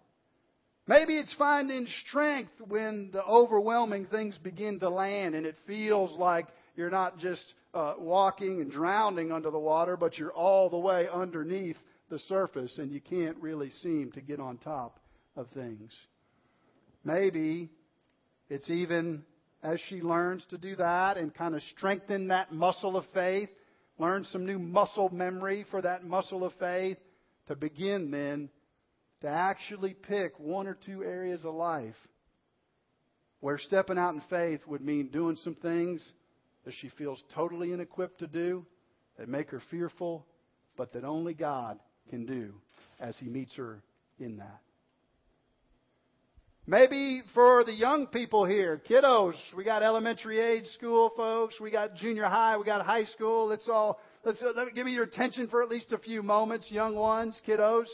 Maybe 0.86 1.18
it's 1.18 1.34
finding 1.36 1.88
strength 2.08 2.52
when 2.68 3.10
the 3.14 3.24
overwhelming 3.24 4.06
things 4.08 4.38
begin 4.38 4.80
to 4.80 4.90
land 4.90 5.34
and 5.34 5.46
it 5.46 5.56
feels 5.66 6.12
like 6.20 6.48
you're 6.76 6.90
not 6.90 7.20
just 7.20 7.54
uh, 7.74 7.96
walking 7.98 8.62
and 8.62 8.72
drowning 8.72 9.32
under 9.32 9.52
the 9.52 9.60
water, 9.60 9.98
but 9.98 10.18
you're 10.18 10.34
all 10.34 10.70
the 10.70 10.78
way 10.78 11.08
underneath 11.12 11.78
the 12.10 12.20
surface 12.20 12.78
and 12.78 12.92
you 12.92 13.02
can't 13.02 13.38
really 13.38 13.72
seem 13.82 14.12
to 14.12 14.22
get 14.22 14.40
on 14.40 14.58
top 14.58 15.00
of 15.36 15.48
things. 15.54 15.92
Maybe 17.04 17.70
it's 18.50 18.70
even 18.70 19.24
as 19.64 19.80
she 19.88 20.02
learns 20.02 20.46
to 20.50 20.58
do 20.58 20.76
that 20.76 21.18
and 21.18 21.34
kind 21.34 21.56
of 21.56 21.62
strengthen 21.76 22.28
that 22.28 22.52
muscle 22.52 22.98
of 22.98 23.06
faith, 23.14 23.50
learn 23.98 24.26
some 24.32 24.46
new 24.46 24.60
muscle 24.60 25.10
memory 25.10 25.66
for 25.72 25.82
that 25.82 26.04
muscle 26.04 26.44
of 26.44 26.54
faith 26.60 26.98
to 27.48 27.56
begin 27.56 28.12
then 28.12 28.50
to 29.22 29.28
actually 29.28 29.94
pick 29.94 30.38
one 30.38 30.68
or 30.68 30.78
two 30.86 31.04
areas 31.04 31.42
of 31.46 31.54
life 31.54 31.96
where 33.40 33.58
stepping 33.58 33.98
out 33.98 34.14
in 34.14 34.22
faith 34.30 34.62
would 34.68 34.82
mean 34.82 35.08
doing 35.08 35.38
some 35.44 35.56
things 35.56 36.14
that 36.66 36.74
she 36.80 36.90
feels 36.90 37.22
totally 37.34 37.70
inequipped 37.70 38.20
to 38.20 38.28
do, 38.28 38.66
that 39.18 39.28
make 39.28 39.50
her 39.50 39.62
fearful, 39.70 40.26
but 40.78 40.94
that 40.94 41.04
only 41.04 41.34
God 41.34 41.80
can 42.10 42.26
do 42.26 42.54
as 43.00 43.16
He 43.18 43.28
meets 43.28 43.56
her 43.56 43.82
in 44.20 44.38
that. 44.38 44.62
Maybe 46.66 47.24
for 47.34 47.66
the 47.66 47.74
young 47.74 48.08
people 48.08 48.46
here, 48.46 48.82
kiddos, 48.90 49.34
we 49.56 49.66
got 49.66 49.84
elementary 49.84 50.40
age 50.40 50.66
school 50.78 51.12
folks, 51.18 51.60
we 51.60 51.70
got 51.70 51.96
junior 51.96 52.24
high, 52.24 52.56
we 52.58 52.64
got 52.64 52.86
high 52.86 53.04
school. 53.04 53.48
Let's 53.48 53.68
all 53.68 54.00
let's 54.24 54.42
let 54.42 54.68
me, 54.68 54.72
give 54.74 54.86
me 54.86 54.94
your 54.94 55.04
attention 55.04 55.50
for 55.50 55.62
at 55.62 55.68
least 55.68 55.92
a 55.92 55.98
few 55.98 56.24
moments, 56.24 56.72
young 56.72 56.96
ones, 56.96 57.40
kiddos. 57.46 57.88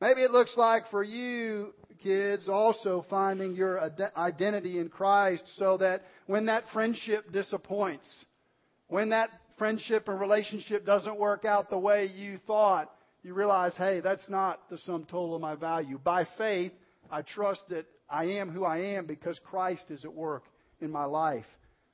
Maybe 0.00 0.22
it 0.22 0.30
looks 0.30 0.56
like 0.56 0.88
for 0.90 1.02
you 1.02 1.74
kids 2.02 2.48
also 2.48 3.04
finding 3.10 3.54
your 3.54 3.90
identity 4.16 4.78
in 4.78 4.88
Christ 4.88 5.44
so 5.56 5.76
that 5.78 6.02
when 6.26 6.46
that 6.46 6.64
friendship 6.72 7.30
disappoints, 7.32 8.06
when 8.88 9.10
that 9.10 9.28
friendship 9.58 10.08
and 10.08 10.18
relationship 10.18 10.86
doesn't 10.86 11.18
work 11.18 11.44
out 11.44 11.68
the 11.68 11.78
way 11.78 12.06
you 12.06 12.38
thought, 12.46 12.90
you 13.22 13.34
realize, 13.34 13.74
hey, 13.76 14.00
that's 14.00 14.28
not 14.30 14.60
the 14.70 14.78
sum 14.78 15.04
total 15.04 15.34
of 15.34 15.42
my 15.42 15.54
value. 15.54 15.98
By 16.02 16.26
faith, 16.38 16.72
I 17.10 17.20
trust 17.20 17.62
that 17.68 17.84
I 18.08 18.24
am 18.24 18.48
who 18.48 18.64
I 18.64 18.78
am 18.78 19.04
because 19.04 19.38
Christ 19.44 19.90
is 19.90 20.04
at 20.04 20.14
work 20.14 20.44
in 20.80 20.90
my 20.90 21.04
life, 21.04 21.44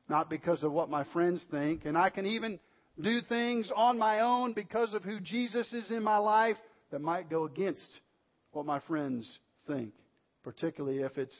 not 0.08 0.30
because 0.30 0.62
of 0.62 0.70
what 0.70 0.88
my 0.88 1.02
friends 1.12 1.42
think. 1.50 1.84
And 1.84 1.98
I 1.98 2.10
can 2.10 2.26
even 2.26 2.60
do 3.00 3.20
things 3.28 3.72
on 3.74 3.98
my 3.98 4.20
own 4.20 4.52
because 4.52 4.94
of 4.94 5.02
who 5.02 5.18
Jesus 5.18 5.72
is 5.72 5.90
in 5.90 6.04
my 6.04 6.18
life 6.18 6.56
that 6.90 7.00
might 7.00 7.30
go 7.30 7.44
against 7.44 8.00
what 8.52 8.66
my 8.66 8.80
friends 8.80 9.38
think, 9.66 9.92
particularly 10.42 11.00
if 11.02 11.18
it's 11.18 11.36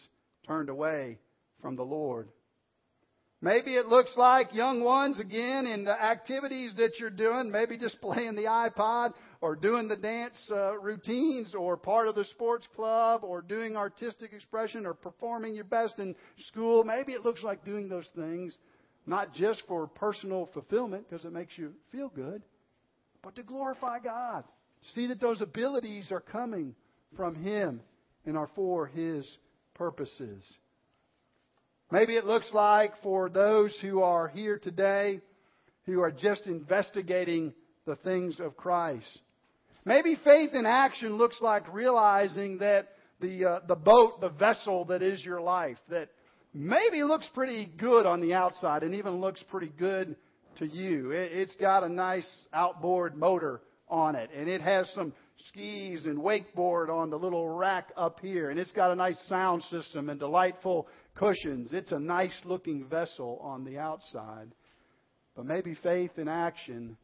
turned 0.47 0.69
away 0.69 1.19
from 1.61 1.76
the 1.76 1.83
Lord. 1.83 2.29
Maybe 3.43 3.75
it 3.75 3.87
looks 3.87 4.15
like 4.17 4.55
young 4.55 4.83
ones 4.83 5.21
again 5.21 5.67
in 5.67 5.85
the 5.85 5.93
activities 5.93 6.73
that 6.79 6.99
you're 6.99 7.11
doing, 7.11 7.50
maybe 7.50 7.76
just 7.76 8.00
playing 8.00 8.35
the 8.35 8.45
iPod 8.45 9.12
or 9.41 9.55
doing 9.55 9.88
the 9.88 9.97
dance 9.97 10.37
uh, 10.50 10.79
routines 10.79 11.55
or 11.55 11.76
part 11.76 12.09
of 12.09 12.15
the 12.15 12.25
sports 12.25 12.67
club 12.75 13.23
or 13.23 13.43
doing 13.43 13.76
artistic 13.76 14.33
expression 14.33 14.87
or 14.87 14.95
performing 14.95 15.55
your 15.55 15.65
best 15.65 15.99
in 15.99 16.17
school. 16.49 16.83
Maybe 16.83 17.12
it 17.12 17.25
looks 17.25 17.43
like 17.43 17.65
doing 17.65 17.88
those 17.88 18.11
things 18.17 18.57
not 19.07 19.33
just 19.35 19.62
for 19.69 19.87
personal 19.87 20.49
fulfillment 20.53 21.09
because 21.09 21.25
it 21.25 21.33
makes 21.33 21.57
you 21.57 21.73
feel 21.93 22.09
good, 22.09 22.43
but 23.23 23.37
to 23.37 23.43
glorify 23.43 23.99
God. 24.00 24.45
See 24.95 25.07
that 25.09 25.21
those 25.21 25.40
abilities 25.40 26.11
are 26.11 26.21
coming 26.21 26.75
from 27.16 27.35
Him 27.35 27.81
and 28.25 28.37
are 28.37 28.50
for 28.55 28.87
His 28.87 29.26
purposes. 29.75 30.45
Maybe 31.90 32.16
it 32.16 32.25
looks 32.25 32.50
like 32.52 32.93
for 33.02 33.28
those 33.28 33.76
who 33.81 34.02
are 34.02 34.28
here 34.28 34.59
today 34.59 35.21
who 35.85 36.00
are 36.00 36.11
just 36.11 36.47
investigating 36.47 37.55
the 37.87 37.97
things 37.97 38.40
of 38.40 38.57
Christ. 38.57 39.21
Maybe 39.85 40.16
faith 40.25 40.50
in 40.52 40.66
action 40.66 41.16
looks 41.16 41.40
like 41.40 41.73
realizing 41.73 42.59
that 42.59 42.88
the, 43.21 43.45
uh, 43.45 43.61
the 43.69 43.76
boat, 43.76 44.21
the 44.21 44.31
vessel 44.31 44.85
that 44.87 45.00
is 45.00 45.25
your 45.25 45.40
life, 45.40 45.78
that 45.88 46.09
maybe 46.52 47.05
looks 47.05 47.28
pretty 47.33 47.69
good 47.78 48.05
on 48.05 48.21
the 48.21 48.35
outside 48.35 48.83
and 48.83 48.97
even 48.97 49.21
looks 49.21 49.43
pretty 49.49 49.73
good 49.78 50.16
to 50.59 50.66
you. 50.66 51.12
It, 51.12 51.31
it's 51.33 51.55
got 51.57 51.85
a 51.85 51.88
nice 51.88 52.28
outboard 52.52 53.16
motor 53.16 53.61
on 53.88 54.16
it 54.16 54.31
and 54.35 54.49
it 54.49 54.61
has 54.61 54.90
some 54.95 55.12
skis 55.49 56.07
and 56.07 56.19
wakeboard 56.19 56.88
on 56.88 57.11
the 57.11 57.19
little 57.19 57.49
rack 57.49 57.90
up 57.97 58.19
here 58.21 58.50
and 58.50 58.59
it's 58.59 58.73
got 58.73 58.90
a 58.90 58.97
nice 58.97 59.19
sound 59.28 59.62
system 59.64 60.09
and 60.11 60.19
delightful 60.19 60.88
cushions. 61.14 61.73
It's 61.73 61.93
a 61.93 61.99
nice 61.99 62.38
looking 62.45 62.85
vessel 62.87 63.38
on 63.43 63.64
the 63.64 63.78
outside. 63.78 64.52
But 65.35 65.47
maybe 65.47 65.76
faith 65.83 66.12
in 66.16 66.28
action 66.28 66.97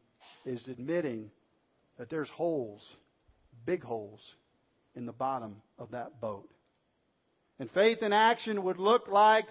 is 0.45 0.67
admitting 0.67 1.29
that 1.97 2.09
there's 2.09 2.29
holes, 2.29 2.81
big 3.65 3.83
holes, 3.83 4.21
in 4.95 5.05
the 5.05 5.11
bottom 5.11 5.61
of 5.77 5.91
that 5.91 6.19
boat. 6.19 6.49
And 7.59 7.69
faith 7.71 7.99
in 8.01 8.13
action 8.13 8.63
would 8.63 8.77
look 8.77 9.07
like 9.07 9.45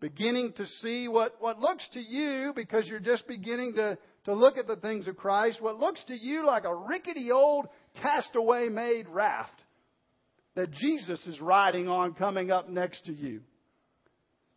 beginning 0.00 0.52
to 0.56 0.66
see 0.82 1.08
what, 1.08 1.36
what 1.40 1.58
looks 1.58 1.86
to 1.94 2.00
you, 2.00 2.52
because 2.54 2.86
you're 2.86 3.00
just 3.00 3.26
beginning 3.26 3.74
to, 3.76 3.98
to 4.26 4.34
look 4.34 4.58
at 4.58 4.66
the 4.66 4.76
things 4.76 5.06
of 5.06 5.16
Christ, 5.16 5.62
what 5.62 5.78
looks 5.78 6.02
to 6.08 6.14
you 6.14 6.44
like 6.44 6.64
a 6.64 6.74
rickety 6.74 7.30
old 7.30 7.68
castaway 8.02 8.68
made 8.68 9.08
raft 9.08 9.62
that 10.56 10.72
Jesus 10.72 11.24
is 11.26 11.40
riding 11.40 11.88
on 11.88 12.12
coming 12.14 12.50
up 12.50 12.68
next 12.68 13.06
to 13.06 13.12
you. 13.12 13.40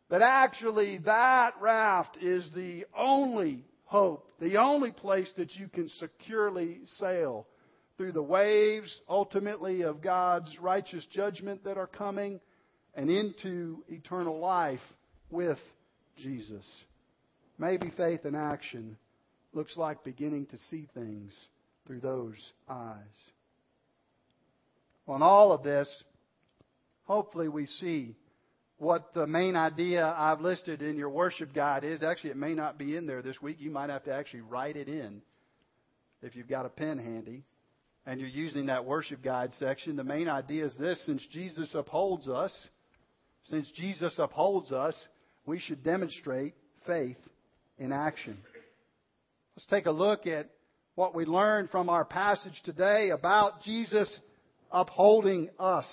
That 0.09 0.23
actually 0.23 0.97
that 1.05 1.53
raft 1.61 2.17
is 2.19 2.49
the 2.55 2.85
only 2.97 3.63
hope, 3.85 4.27
the 4.39 4.57
only 4.57 4.91
place 4.91 5.31
that 5.37 5.53
you 5.55 5.67
can 5.67 5.87
securely 5.87 6.79
sail 6.97 7.45
through 7.95 8.13
the 8.13 8.23
waves, 8.23 9.01
ultimately, 9.07 9.83
of 9.83 10.01
God's 10.01 10.57
righteous 10.59 11.05
judgment 11.11 11.63
that 11.65 11.77
are 11.77 11.85
coming, 11.85 12.39
and 12.95 13.11
into 13.11 13.83
eternal 13.87 14.39
life 14.39 14.79
with 15.29 15.59
Jesus. 16.17 16.65
Maybe 17.59 17.91
faith 17.95 18.25
in 18.25 18.33
action 18.33 18.97
looks 19.53 19.75
like 19.77 20.03
beginning 20.03 20.45
to 20.47 20.57
see 20.69 20.87
things 20.93 21.35
through 21.85 21.99
those 22.01 22.35
eyes. 22.69 22.95
On 25.07 25.23
all 25.23 25.51
of 25.51 25.63
this, 25.63 25.89
hopefully 27.05 27.47
we 27.47 27.65
see 27.65 28.15
what 28.77 29.13
the 29.13 29.27
main 29.27 29.55
idea 29.55 30.05
I've 30.17 30.39
listed 30.39 30.81
in 30.81 30.97
your 30.97 31.09
worship 31.09 31.53
guide 31.53 31.83
is. 31.83 32.03
Actually, 32.03 32.31
it 32.31 32.37
may 32.37 32.53
not 32.53 32.77
be 32.77 32.95
in 32.95 33.07
there 33.07 33.21
this 33.21 33.41
week. 33.41 33.57
You 33.59 33.71
might 33.71 33.89
have 33.89 34.03
to 34.05 34.13
actually 34.13 34.41
write 34.41 34.77
it 34.77 34.87
in 34.87 35.21
if 36.21 36.35
you've 36.35 36.47
got 36.47 36.65
a 36.65 36.69
pen 36.69 36.97
handy 36.97 37.43
and 38.05 38.19
you're 38.19 38.29
using 38.29 38.67
that 38.67 38.85
worship 38.85 39.21
guide 39.23 39.51
section. 39.59 39.95
The 39.95 40.03
main 40.03 40.29
idea 40.29 40.65
is 40.65 40.75
this 40.79 41.03
since 41.05 41.25
Jesus 41.31 41.75
upholds 41.75 42.27
us, 42.27 42.53
since 43.45 43.69
Jesus 43.71 44.13
upholds 44.17 44.71
us, 44.71 44.95
we 45.45 45.59
should 45.59 45.83
demonstrate 45.83 46.53
faith 46.85 47.17
in 47.77 47.91
action. 47.91 48.37
Let's 49.59 49.67
take 49.67 49.87
a 49.87 49.91
look 49.91 50.25
at 50.25 50.49
what 50.95 51.13
we 51.13 51.25
learned 51.25 51.69
from 51.69 51.89
our 51.89 52.05
passage 52.05 52.61
today 52.63 53.09
about 53.09 53.61
Jesus 53.61 54.09
upholding 54.71 55.49
us. 55.59 55.85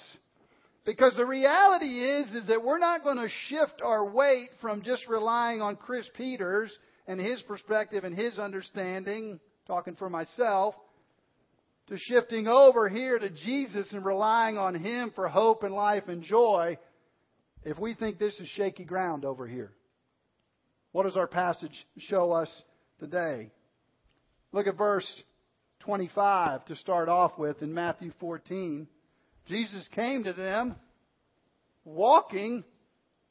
Because 0.85 1.17
the 1.17 1.27
reality 1.27 1.99
is, 1.99 2.29
is 2.33 2.47
that 2.47 2.63
we're 2.63 2.79
not 2.79 3.03
going 3.03 3.17
to 3.17 3.29
shift 3.49 3.83
our 3.83 4.09
weight 4.09 4.51
from 4.61 4.85
just 4.85 5.09
relying 5.09 5.63
on 5.63 5.75
Chris 5.75 6.09
Peters 6.17 6.73
and 7.09 7.19
his 7.19 7.43
perspective 7.43 8.05
and 8.05 8.17
his 8.17 8.39
understanding, 8.39 9.41
talking 9.67 9.97
for 9.97 10.09
myself, 10.09 10.77
to 11.89 11.97
shifting 11.99 12.47
over 12.47 12.89
here 12.89 13.19
to 13.19 13.31
Jesus 13.31 13.93
and 13.93 14.05
relying 14.05 14.59
on 14.59 14.77
Him 14.77 15.11
for 15.17 15.27
hope 15.27 15.65
and 15.65 15.75
life 15.75 16.05
and 16.07 16.23
joy 16.23 16.79
if 17.65 17.81
we 17.81 17.95
think 17.95 18.21
this 18.21 18.39
is 18.39 18.47
shaky 18.51 18.85
ground 18.85 19.25
over 19.25 19.45
here. 19.45 19.73
What 20.93 21.03
does 21.03 21.17
our 21.17 21.27
passage 21.27 21.75
show 21.99 22.31
us 22.31 22.49
today? 22.99 23.51
Look 24.53 24.67
at 24.67 24.77
verse 24.77 25.23
25 25.81 26.65
to 26.67 26.77
start 26.77 27.09
off 27.09 27.39
with 27.39 27.63
in 27.63 27.73
Matthew 27.73 28.13
14. 28.21 28.87
Jesus 29.47 29.89
came 29.95 30.25
to 30.25 30.33
them 30.33 30.77
walking 31.85 32.65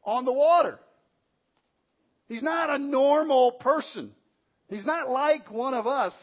on 0.03 0.25
the 0.25 0.33
water. 0.33 0.79
He's 2.27 2.43
not 2.43 2.69
a 2.69 2.77
normal 2.77 3.53
person. 3.53 4.11
He's 4.69 4.85
not 4.85 5.09
like 5.09 5.51
one 5.51 5.73
of 5.73 5.85
us. 5.85 6.13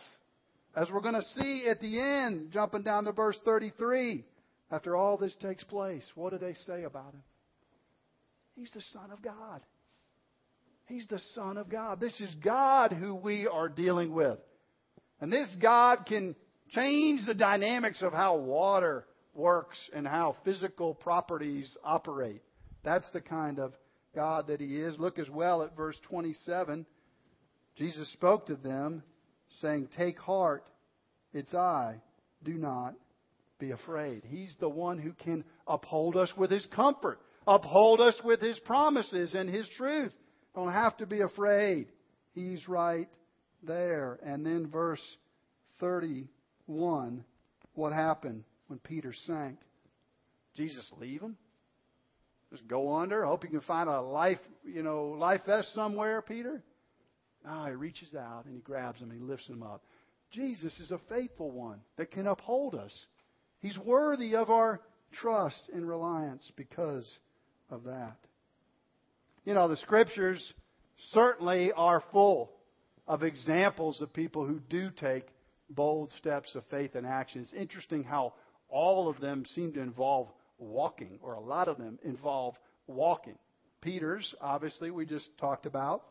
As 0.75 0.91
we're 0.91 1.01
going 1.01 1.15
to 1.15 1.41
see 1.41 1.67
at 1.69 1.81
the 1.81 2.01
end, 2.01 2.51
jumping 2.51 2.83
down 2.83 3.05
to 3.05 3.13
verse 3.13 3.39
33, 3.45 4.25
after 4.71 4.97
all 4.97 5.19
this 5.19 5.37
takes 5.41 5.63
place, 5.65 6.05
what 6.15 6.33
do 6.33 6.39
they 6.39 6.55
say 6.67 6.85
about 6.85 7.13
him? 7.13 7.23
He's 8.57 8.71
the 8.71 8.81
Son 8.93 9.11
of 9.11 9.23
God. 9.23 9.61
He's 10.87 11.07
the 11.07 11.21
Son 11.35 11.57
of 11.57 11.69
God. 11.69 12.01
This 12.01 12.21
is 12.21 12.35
God 12.45 12.93
who 12.93 13.15
we 13.15 13.47
are 13.47 13.69
dealing 13.69 14.12
with. 14.12 14.39
And 15.21 15.33
this 15.33 15.49
God 15.61 15.99
can 16.07 16.35
change 16.71 17.25
the 17.27 17.35
dynamics 17.35 18.03
of 18.03 18.12
how 18.12 18.37
water 18.37 19.07
works 19.35 19.79
and 19.95 20.07
how 20.07 20.37
physical 20.45 20.95
properties 20.95 21.77
operate. 21.85 22.43
That's 22.83 23.11
the 23.12 23.21
kind 23.21 23.59
of 23.59 23.73
God 24.15 24.49
that 24.49 24.61
He 24.61 24.77
is. 24.77 24.99
Look 24.99 25.19
as 25.19 25.31
well 25.31 25.62
at 25.62 25.77
verse 25.77 25.97
27. 26.09 26.85
Jesus 27.77 28.12
spoke 28.12 28.47
to 28.47 28.57
them, 28.57 29.03
saying, 29.61 29.89
Take 29.97 30.19
heart, 30.19 30.65
it's 31.33 31.55
I. 31.55 32.01
Do 32.45 32.55
not 32.55 32.95
be 33.59 33.71
afraid. 33.71 34.23
He's 34.27 34.55
the 34.59 34.69
one 34.69 34.99
who 34.99 35.12
can 35.12 35.45
uphold 35.67 36.17
us 36.17 36.31
with 36.37 36.51
His 36.51 36.67
comfort, 36.75 37.21
uphold 37.47 38.01
us 38.01 38.21
with 38.25 38.41
His 38.41 38.59
promises 38.61 39.35
and 39.35 39.49
His 39.49 39.69
truth. 39.77 40.12
Don't 40.54 40.73
have 40.73 40.97
to 40.99 41.06
be 41.06 41.21
afraid. 41.21 41.88
He's 42.35 42.68
right 42.68 43.09
there. 43.62 44.18
And 44.25 44.44
then 44.44 44.68
verse 44.71 45.02
31, 45.80 47.25
what 47.75 47.92
happened 47.92 48.44
when 48.66 48.78
Peter 48.80 49.14
sank? 49.26 49.59
Jesus 50.54 50.90
leave 50.99 51.21
him? 51.21 51.37
Just 52.50 52.68
go 52.68 52.97
under? 52.97 53.25
Hope 53.25 53.44
you 53.44 53.50
can 53.50 53.61
find 53.62 53.88
a 53.88 54.00
life, 54.02 54.38
you 54.64 54.82
know, 54.82 55.16
life 55.18 55.40
vest 55.47 55.75
somewhere, 55.75 56.21
Peter? 56.21 56.62
No, 57.47 57.64
he 57.66 57.73
reaches 57.73 58.14
out 58.14 58.44
and 58.44 58.54
he 58.54 58.61
grabs 58.61 59.00
him 59.00 59.11
and 59.11 59.21
he 59.21 59.26
lifts 59.26 59.49
him 59.49 59.62
up. 59.62 59.82
Jesus 60.30 60.78
is 60.78 60.90
a 60.90 61.00
faithful 61.09 61.50
one 61.50 61.80
that 61.97 62.11
can 62.11 62.26
uphold 62.26 62.75
us. 62.75 62.92
He's 63.61 63.78
worthy 63.78 64.35
of 64.35 64.50
our 64.50 64.80
trust 65.12 65.71
and 65.73 65.88
reliance 65.88 66.50
because 66.56 67.06
of 67.71 67.85
that. 67.85 68.16
You 69.45 69.55
know, 69.55 69.67
the 69.67 69.77
scriptures 69.79 70.53
certainly 71.11 71.73
are 71.73 72.03
full 72.13 72.53
of 73.09 73.23
examples 73.25 74.01
of 74.01 74.13
people 74.13 74.47
who 74.47 74.61
do 74.71 74.91
take 74.91 75.27
bold 75.69 76.13
steps 76.19 76.55
of 76.55 76.65
faith 76.71 76.95
and 76.95 77.07
action. 77.07 77.43
It's 77.43 77.53
interesting 77.53 78.05
how 78.05 78.35
all 78.69 79.09
of 79.09 79.21
them 79.21 79.45
seem 79.55 79.73
to 79.73 79.81
involve 79.81 80.29
walking, 80.59 81.19
or 81.23 81.35
a 81.35 81.41
lot 81.41 81.67
of 81.67 81.77
them 81.77 81.99
involve 82.05 82.55
walking. 82.87 83.37
Peter's, 83.81 84.33
obviously, 84.41 84.91
we 84.91 85.07
just 85.07 85.29
talked 85.39 85.67
about. 85.67 86.05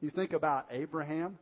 You 0.00 0.10
think 0.10 0.32
about 0.32 0.66
Abraham 0.70 1.38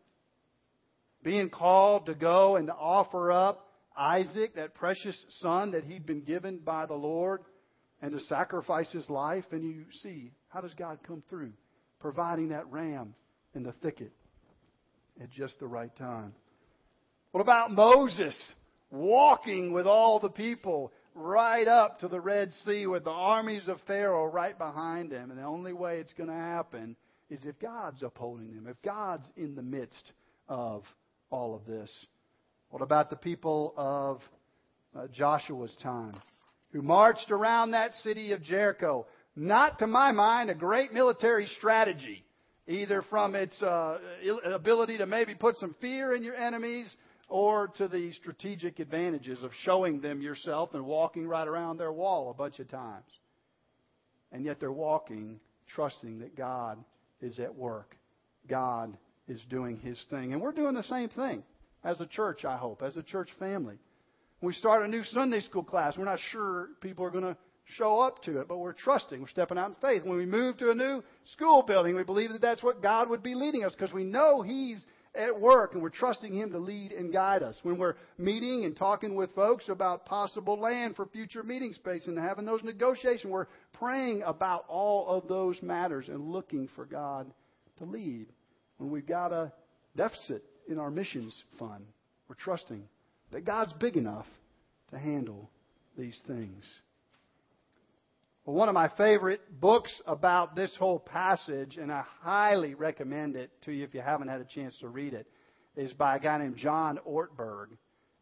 being 1.22 1.50
called 1.50 2.06
to 2.06 2.14
go 2.14 2.56
and 2.56 2.68
to 2.68 2.74
offer 2.74 3.30
up 3.30 3.66
Isaac, 3.96 4.54
that 4.54 4.74
precious 4.74 5.20
son 5.40 5.72
that 5.72 5.84
he'd 5.84 6.06
been 6.06 6.22
given 6.22 6.58
by 6.58 6.86
the 6.86 6.94
Lord, 6.94 7.42
and 8.00 8.12
to 8.12 8.20
sacrifice 8.20 8.90
his 8.92 9.08
life. 9.10 9.44
And 9.50 9.62
you 9.62 9.84
see, 10.02 10.32
how 10.48 10.60
does 10.60 10.74
God 10.74 10.98
come 11.06 11.22
through? 11.28 11.52
Providing 12.00 12.50
that 12.50 12.70
ram 12.70 13.14
in 13.54 13.62
the 13.62 13.72
thicket 13.72 14.12
at 15.20 15.30
just 15.30 15.58
the 15.58 15.66
right 15.66 15.94
time. 15.96 16.32
What 17.32 17.40
about 17.40 17.72
Moses 17.72 18.36
walking 18.90 19.72
with 19.72 19.86
all 19.86 20.20
the 20.20 20.30
people 20.30 20.92
right 21.14 21.66
up 21.66 21.98
to 22.00 22.08
the 22.08 22.20
Red 22.20 22.52
Sea 22.64 22.86
with 22.86 23.04
the 23.04 23.10
armies 23.10 23.68
of 23.68 23.78
Pharaoh 23.86 24.26
right 24.26 24.56
behind 24.56 25.12
him? 25.12 25.30
And 25.30 25.38
the 25.38 25.44
only 25.44 25.72
way 25.72 25.98
it's 25.98 26.12
going 26.14 26.30
to 26.30 26.34
happen 26.34 26.96
is 27.28 27.44
if 27.44 27.58
God's 27.58 28.02
upholding 28.02 28.54
them, 28.54 28.66
if 28.68 28.80
God's 28.82 29.28
in 29.36 29.54
the 29.54 29.62
midst 29.62 30.12
of 30.48 30.84
all 31.30 31.54
of 31.54 31.66
this. 31.66 31.90
What 32.70 32.82
about 32.82 33.10
the 33.10 33.16
people 33.16 33.74
of 33.76 34.20
uh, 34.96 35.08
Joshua's 35.08 35.76
time 35.82 36.14
who 36.72 36.82
marched 36.82 37.30
around 37.30 37.70
that 37.70 37.92
city 38.02 38.32
of 38.32 38.42
Jericho? 38.42 39.06
Not, 39.36 39.78
to 39.78 39.86
my 39.86 40.12
mind, 40.12 40.50
a 40.50 40.54
great 40.54 40.92
military 40.92 41.46
strategy, 41.58 42.24
either 42.66 43.02
from 43.08 43.34
its 43.34 43.60
uh, 43.62 43.98
ability 44.44 44.98
to 44.98 45.06
maybe 45.06 45.34
put 45.34 45.56
some 45.56 45.74
fear 45.80 46.14
in 46.14 46.22
your 46.22 46.34
enemies 46.34 46.94
or 47.28 47.68
to 47.76 47.88
the 47.88 48.12
strategic 48.12 48.80
advantages 48.80 49.42
of 49.42 49.50
showing 49.62 50.00
them 50.00 50.20
yourself 50.20 50.74
and 50.74 50.84
walking 50.84 51.28
right 51.28 51.46
around 51.46 51.76
their 51.76 51.92
wall 51.92 52.30
a 52.30 52.34
bunch 52.34 52.58
of 52.58 52.68
times. 52.70 53.10
And 54.32 54.44
yet 54.44 54.58
they're 54.60 54.72
walking 54.72 55.40
trusting 55.74 56.20
that 56.20 56.36
God 56.36 56.78
is 57.20 57.38
at 57.38 57.54
work. 57.54 57.96
God 58.48 58.96
is 59.28 59.40
doing 59.50 59.78
his 59.78 59.98
thing. 60.10 60.32
And 60.32 60.40
we're 60.40 60.52
doing 60.52 60.74
the 60.74 60.82
same 60.84 61.10
thing 61.10 61.42
as 61.84 62.00
a 62.00 62.06
church, 62.06 62.44
I 62.44 62.56
hope, 62.56 62.82
as 62.82 62.96
a 62.96 63.02
church 63.02 63.28
family. 63.38 63.78
We 64.40 64.52
start 64.52 64.84
a 64.84 64.88
new 64.88 65.02
Sunday 65.02 65.40
school 65.40 65.64
class, 65.64 65.98
we're 65.98 66.04
not 66.04 66.20
sure 66.30 66.68
people 66.80 67.04
are 67.04 67.10
going 67.10 67.24
to 67.24 67.36
show 67.76 68.00
up 68.00 68.22
to 68.22 68.40
it, 68.40 68.48
but 68.48 68.58
we're 68.58 68.72
trusting. 68.72 69.20
We're 69.20 69.28
stepping 69.28 69.58
out 69.58 69.70
in 69.70 69.76
faith. 69.80 70.04
When 70.04 70.16
we 70.16 70.26
move 70.26 70.56
to 70.58 70.70
a 70.70 70.74
new 70.74 71.02
school 71.32 71.62
building, 71.62 71.96
we 71.96 72.04
believe 72.04 72.30
that 72.30 72.40
that's 72.40 72.62
what 72.62 72.80
God 72.80 73.10
would 73.10 73.22
be 73.22 73.34
leading 73.34 73.64
us 73.64 73.74
because 73.74 73.92
we 73.92 74.04
know 74.04 74.42
He's 74.42 74.84
at 75.14 75.38
work 75.38 75.74
and 75.74 75.82
we're 75.82 75.90
trusting 75.90 76.32
Him 76.32 76.52
to 76.52 76.58
lead 76.58 76.92
and 76.92 77.12
guide 77.12 77.42
us. 77.42 77.58
When 77.62 77.78
we're 77.78 77.96
meeting 78.16 78.64
and 78.64 78.76
talking 78.76 79.16
with 79.16 79.34
folks 79.34 79.68
about 79.68 80.06
possible 80.06 80.58
land 80.58 80.94
for 80.94 81.06
future 81.06 81.42
meeting 81.42 81.72
space 81.72 82.06
and 82.06 82.16
having 82.16 82.44
those 82.44 82.62
negotiations, 82.62 83.30
we're 83.30 83.48
praying 83.72 84.22
about 84.24 84.64
all 84.68 85.08
of 85.08 85.26
those 85.26 85.60
matters 85.62 86.08
and 86.08 86.30
looking 86.30 86.68
for 86.76 86.86
God 86.86 87.30
to 87.78 87.84
lead. 87.84 88.28
When 88.78 88.90
we've 88.90 89.06
got 89.06 89.32
a 89.32 89.52
deficit 89.96 90.44
in 90.68 90.78
our 90.78 90.90
missions 90.90 91.42
fund, 91.58 91.84
we're 92.28 92.36
trusting 92.36 92.84
that 93.32 93.44
God's 93.44 93.72
big 93.74 93.96
enough 93.96 94.26
to 94.90 94.98
handle 94.98 95.50
these 95.96 96.20
things. 96.26 96.64
Well, 98.44 98.56
one 98.56 98.68
of 98.68 98.74
my 98.74 98.88
favorite 98.96 99.60
books 99.60 99.92
about 100.06 100.56
this 100.56 100.74
whole 100.78 100.98
passage, 100.98 101.76
and 101.76 101.92
I 101.92 102.04
highly 102.22 102.74
recommend 102.74 103.36
it 103.36 103.50
to 103.66 103.72
you 103.72 103.84
if 103.84 103.92
you 103.92 104.00
haven't 104.00 104.28
had 104.28 104.40
a 104.40 104.46
chance 104.46 104.76
to 104.80 104.88
read 104.88 105.12
it, 105.12 105.26
is 105.76 105.92
by 105.92 106.16
a 106.16 106.18
guy 106.18 106.38
named 106.38 106.56
John 106.56 106.98
Ortberg. 107.06 107.66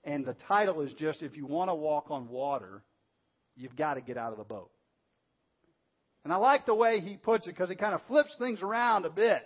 And 0.03 0.25
the 0.25 0.37
title 0.49 0.81
is 0.83 0.93
just 0.95 1.23
If 1.23 1.37
You 1.37 1.47
Want 1.47 1.71
to 1.71 1.75
Walk 1.75 2.11
on 2.11 2.29
Water, 2.29 2.83
You've 3.57 3.77
Got 3.77 3.95
to 3.95 4.01
Get 4.01 4.19
Out 4.19 4.33
of 4.33 4.39
the 4.39 4.45
Boat. 4.45 4.71
And 6.25 6.33
I 6.33 6.37
like 6.37 6.67
the 6.67 6.75
way 6.75 6.99
he 6.99 7.17
puts 7.17 7.47
it 7.47 7.51
because 7.51 7.71
he 7.71 7.77
kind 7.77 7.95
of 7.95 8.01
flips 8.09 8.35
things 8.37 8.63
around 8.63 9.05
a 9.05 9.11
bit. 9.11 9.43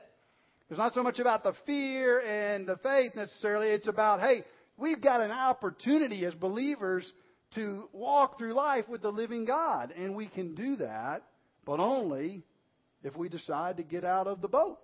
It's 0.71 0.79
not 0.79 0.95
so 0.95 1.03
much 1.03 1.19
about 1.19 1.43
the 1.43 1.53
fear 1.67 2.21
and 2.21 2.67
the 2.67 2.79
faith 2.79 3.15
necessarily. 3.17 3.69
It's 3.69 3.89
about, 3.89 4.21
hey, 4.21 4.45
we've 4.81 5.01
got 5.01 5.21
an 5.21 5.31
opportunity 5.31 6.25
as 6.25 6.35
believers 6.35 7.11
to 7.55 7.89
walk 7.93 8.39
through 8.39 8.55
life 8.55 8.89
with 8.89 9.03
the 9.03 9.11
living 9.11 9.45
God. 9.45 9.93
And 9.97 10.15
we 10.17 10.27
can 10.27 10.55
do 10.55 10.77
that, 10.77 11.23
but 11.65 11.81
only 11.81 12.43
if 13.03 13.17
we 13.17 13.29
decide 13.29 13.77
to 13.77 13.83
get 13.83 14.05
out 14.05 14.27
of 14.27 14.41
the 14.41 14.49
boat, 14.49 14.79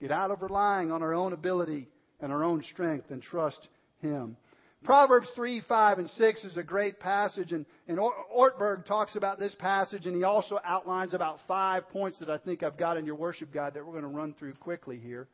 get 0.00 0.10
out 0.10 0.30
of 0.30 0.42
relying 0.42 0.90
on 0.92 1.02
our 1.02 1.14
own 1.14 1.32
ability 1.32 1.88
and 2.20 2.32
our 2.32 2.44
own 2.44 2.62
strength 2.72 3.10
and 3.10 3.22
trust 3.22 3.68
Him. 4.00 4.36
Proverbs 4.84 5.28
3, 5.36 5.62
5, 5.68 5.98
and 5.98 6.10
6 6.10 6.44
is 6.44 6.56
a 6.56 6.62
great 6.62 6.98
passage, 6.98 7.52
and, 7.52 7.64
and 7.86 7.98
Ortberg 8.36 8.84
talks 8.84 9.14
about 9.14 9.38
this 9.38 9.54
passage, 9.54 10.06
and 10.06 10.16
he 10.16 10.24
also 10.24 10.58
outlines 10.64 11.14
about 11.14 11.38
five 11.46 11.88
points 11.90 12.18
that 12.18 12.28
I 12.28 12.38
think 12.38 12.64
I've 12.64 12.76
got 12.76 12.96
in 12.96 13.06
your 13.06 13.14
worship 13.14 13.52
guide 13.52 13.74
that 13.74 13.86
we're 13.86 13.92
going 13.92 14.02
to 14.02 14.08
run 14.08 14.34
through 14.36 14.54
quickly 14.54 14.98
here. 14.98 15.28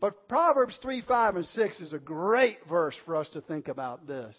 But 0.00 0.28
Proverbs 0.28 0.78
3, 0.80 1.02
5, 1.06 1.36
and 1.36 1.46
6 1.46 1.80
is 1.80 1.92
a 1.92 1.98
great 1.98 2.58
verse 2.68 2.94
for 3.04 3.16
us 3.16 3.28
to 3.30 3.40
think 3.40 3.68
about 3.68 4.06
this. 4.06 4.36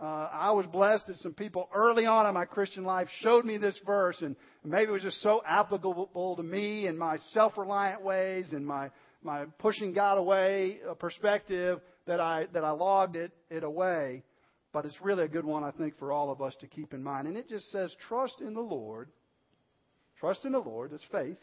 Uh, 0.00 0.30
I 0.32 0.52
was 0.52 0.64
blessed 0.66 1.08
that 1.08 1.18
some 1.18 1.34
people 1.34 1.68
early 1.74 2.06
on 2.06 2.26
in 2.26 2.32
my 2.32 2.46
Christian 2.46 2.84
life 2.84 3.08
showed 3.20 3.44
me 3.44 3.58
this 3.58 3.78
verse, 3.84 4.22
and 4.22 4.34
maybe 4.64 4.88
it 4.88 4.92
was 4.92 5.02
just 5.02 5.20
so 5.20 5.42
applicable 5.46 6.36
to 6.36 6.42
me 6.42 6.86
and 6.86 6.98
my 6.98 7.18
self-reliant 7.32 8.02
ways 8.02 8.52
and 8.52 8.66
my 8.66 8.90
my 9.22 9.44
pushing 9.58 9.92
God 9.92 10.16
away 10.16 10.78
perspective 10.98 11.80
that 12.06 12.18
I 12.18 12.46
that 12.54 12.64
I 12.64 12.70
logged 12.70 13.16
it 13.16 13.32
it 13.50 13.62
away. 13.62 14.22
But 14.72 14.86
it's 14.86 14.98
really 15.02 15.24
a 15.24 15.28
good 15.28 15.44
one, 15.44 15.64
I 15.64 15.72
think, 15.72 15.98
for 15.98 16.12
all 16.12 16.30
of 16.30 16.40
us 16.40 16.54
to 16.60 16.66
keep 16.66 16.94
in 16.94 17.02
mind. 17.02 17.26
And 17.26 17.36
it 17.36 17.48
just 17.48 17.70
says, 17.72 17.94
trust 18.08 18.40
in 18.40 18.54
the 18.54 18.60
Lord. 18.60 19.08
Trust 20.18 20.44
in 20.44 20.52
the 20.52 20.60
Lord. 20.60 20.92
It's 20.92 21.04
faith. 21.10 21.38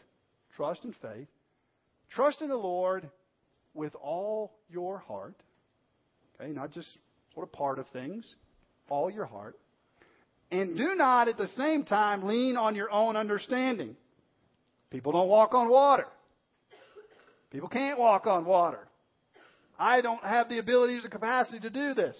Trust 0.56 0.84
in 0.84 0.94
faith. 0.94 1.28
Trust 2.10 2.40
in 2.40 2.48
the 2.48 2.56
Lord 2.56 3.08
with 3.78 3.94
all 3.94 4.52
your 4.68 4.98
heart. 4.98 5.34
Okay, 6.38 6.52
not 6.52 6.72
just 6.72 6.88
sort 7.32 7.46
of 7.46 7.52
part 7.52 7.78
of 7.78 7.86
things 7.88 8.26
all 8.90 9.10
your 9.10 9.26
heart. 9.26 9.56
And 10.50 10.76
do 10.76 10.94
not 10.94 11.28
at 11.28 11.36
the 11.36 11.48
same 11.48 11.84
time 11.84 12.26
lean 12.26 12.56
on 12.56 12.74
your 12.74 12.90
own 12.90 13.16
understanding. 13.16 13.96
People 14.90 15.12
don't 15.12 15.28
walk 15.28 15.54
on 15.54 15.68
water. 15.68 16.06
People 17.50 17.68
can't 17.68 17.98
walk 17.98 18.26
on 18.26 18.44
water. 18.44 18.88
I 19.78 20.00
don't 20.00 20.24
have 20.24 20.48
the 20.48 20.58
abilities 20.58 21.04
or 21.04 21.08
capacity 21.08 21.60
to 21.60 21.70
do 21.70 21.94
this. 21.94 22.18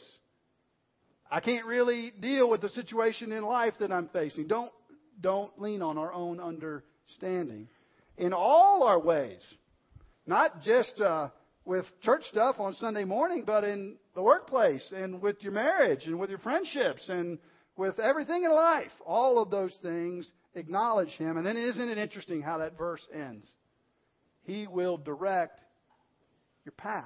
I 1.30 1.40
can't 1.40 1.66
really 1.66 2.12
deal 2.20 2.48
with 2.48 2.60
the 2.60 2.70
situation 2.70 3.32
in 3.32 3.44
life 3.44 3.74
that 3.80 3.90
I'm 3.90 4.08
facing. 4.08 4.46
Don't, 4.46 4.70
don't 5.20 5.58
lean 5.60 5.82
on 5.82 5.98
our 5.98 6.12
own 6.12 6.40
understanding. 6.40 7.68
In 8.16 8.32
all 8.32 8.82
our 8.82 8.98
ways, 8.98 9.40
not 10.26 10.62
just 10.62 11.00
uh, 11.00 11.28
with 11.68 11.84
church 12.00 12.22
stuff 12.30 12.56
on 12.58 12.72
Sunday 12.72 13.04
morning, 13.04 13.44
but 13.46 13.62
in 13.62 13.98
the 14.14 14.22
workplace 14.22 14.90
and 14.96 15.20
with 15.20 15.36
your 15.42 15.52
marriage 15.52 16.06
and 16.06 16.18
with 16.18 16.30
your 16.30 16.38
friendships 16.38 17.06
and 17.10 17.38
with 17.76 17.98
everything 17.98 18.42
in 18.44 18.50
life. 18.50 18.90
All 19.04 19.38
of 19.38 19.50
those 19.50 19.76
things 19.82 20.30
acknowledge 20.54 21.10
Him. 21.10 21.36
And 21.36 21.44
then 21.44 21.58
isn't 21.58 21.88
it 21.90 21.98
interesting 21.98 22.40
how 22.40 22.56
that 22.58 22.78
verse 22.78 23.06
ends? 23.14 23.46
He 24.44 24.66
will 24.66 24.96
direct 24.96 25.60
your 26.64 26.72
path. 26.72 27.04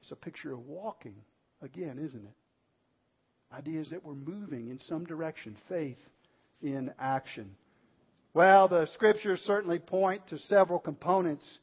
It's 0.00 0.12
a 0.12 0.16
picture 0.16 0.52
of 0.52 0.60
walking 0.60 1.16
again, 1.60 1.98
isn't 1.98 2.24
it? 2.24 3.52
Idea 3.52 3.80
is 3.80 3.90
that 3.90 4.04
we're 4.04 4.14
moving 4.14 4.68
in 4.68 4.78
some 4.78 5.04
direction, 5.04 5.56
faith 5.68 5.98
in 6.62 6.92
action. 7.00 7.56
Well, 8.32 8.68
the 8.68 8.86
scriptures 8.94 9.42
certainly 9.44 9.80
point 9.80 10.28
to 10.28 10.38
several 10.38 10.78
components 10.78 11.58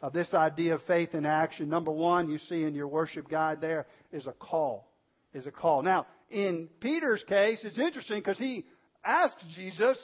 of 0.00 0.12
this 0.12 0.34
idea 0.34 0.74
of 0.74 0.82
faith 0.82 1.14
in 1.14 1.24
action. 1.24 1.68
Number 1.68 1.90
one, 1.90 2.28
you 2.28 2.38
see 2.38 2.62
in 2.62 2.74
your 2.74 2.88
worship 2.88 3.28
guide 3.28 3.60
there 3.60 3.86
is 4.12 4.26
a 4.26 4.32
call. 4.32 4.92
Is 5.32 5.46
a 5.46 5.50
call. 5.50 5.82
Now, 5.82 6.06
in 6.30 6.68
Peter's 6.80 7.24
case, 7.28 7.60
it's 7.62 7.78
interesting 7.78 8.20
because 8.20 8.38
he 8.38 8.64
asks 9.04 9.44
Jesus 9.54 9.98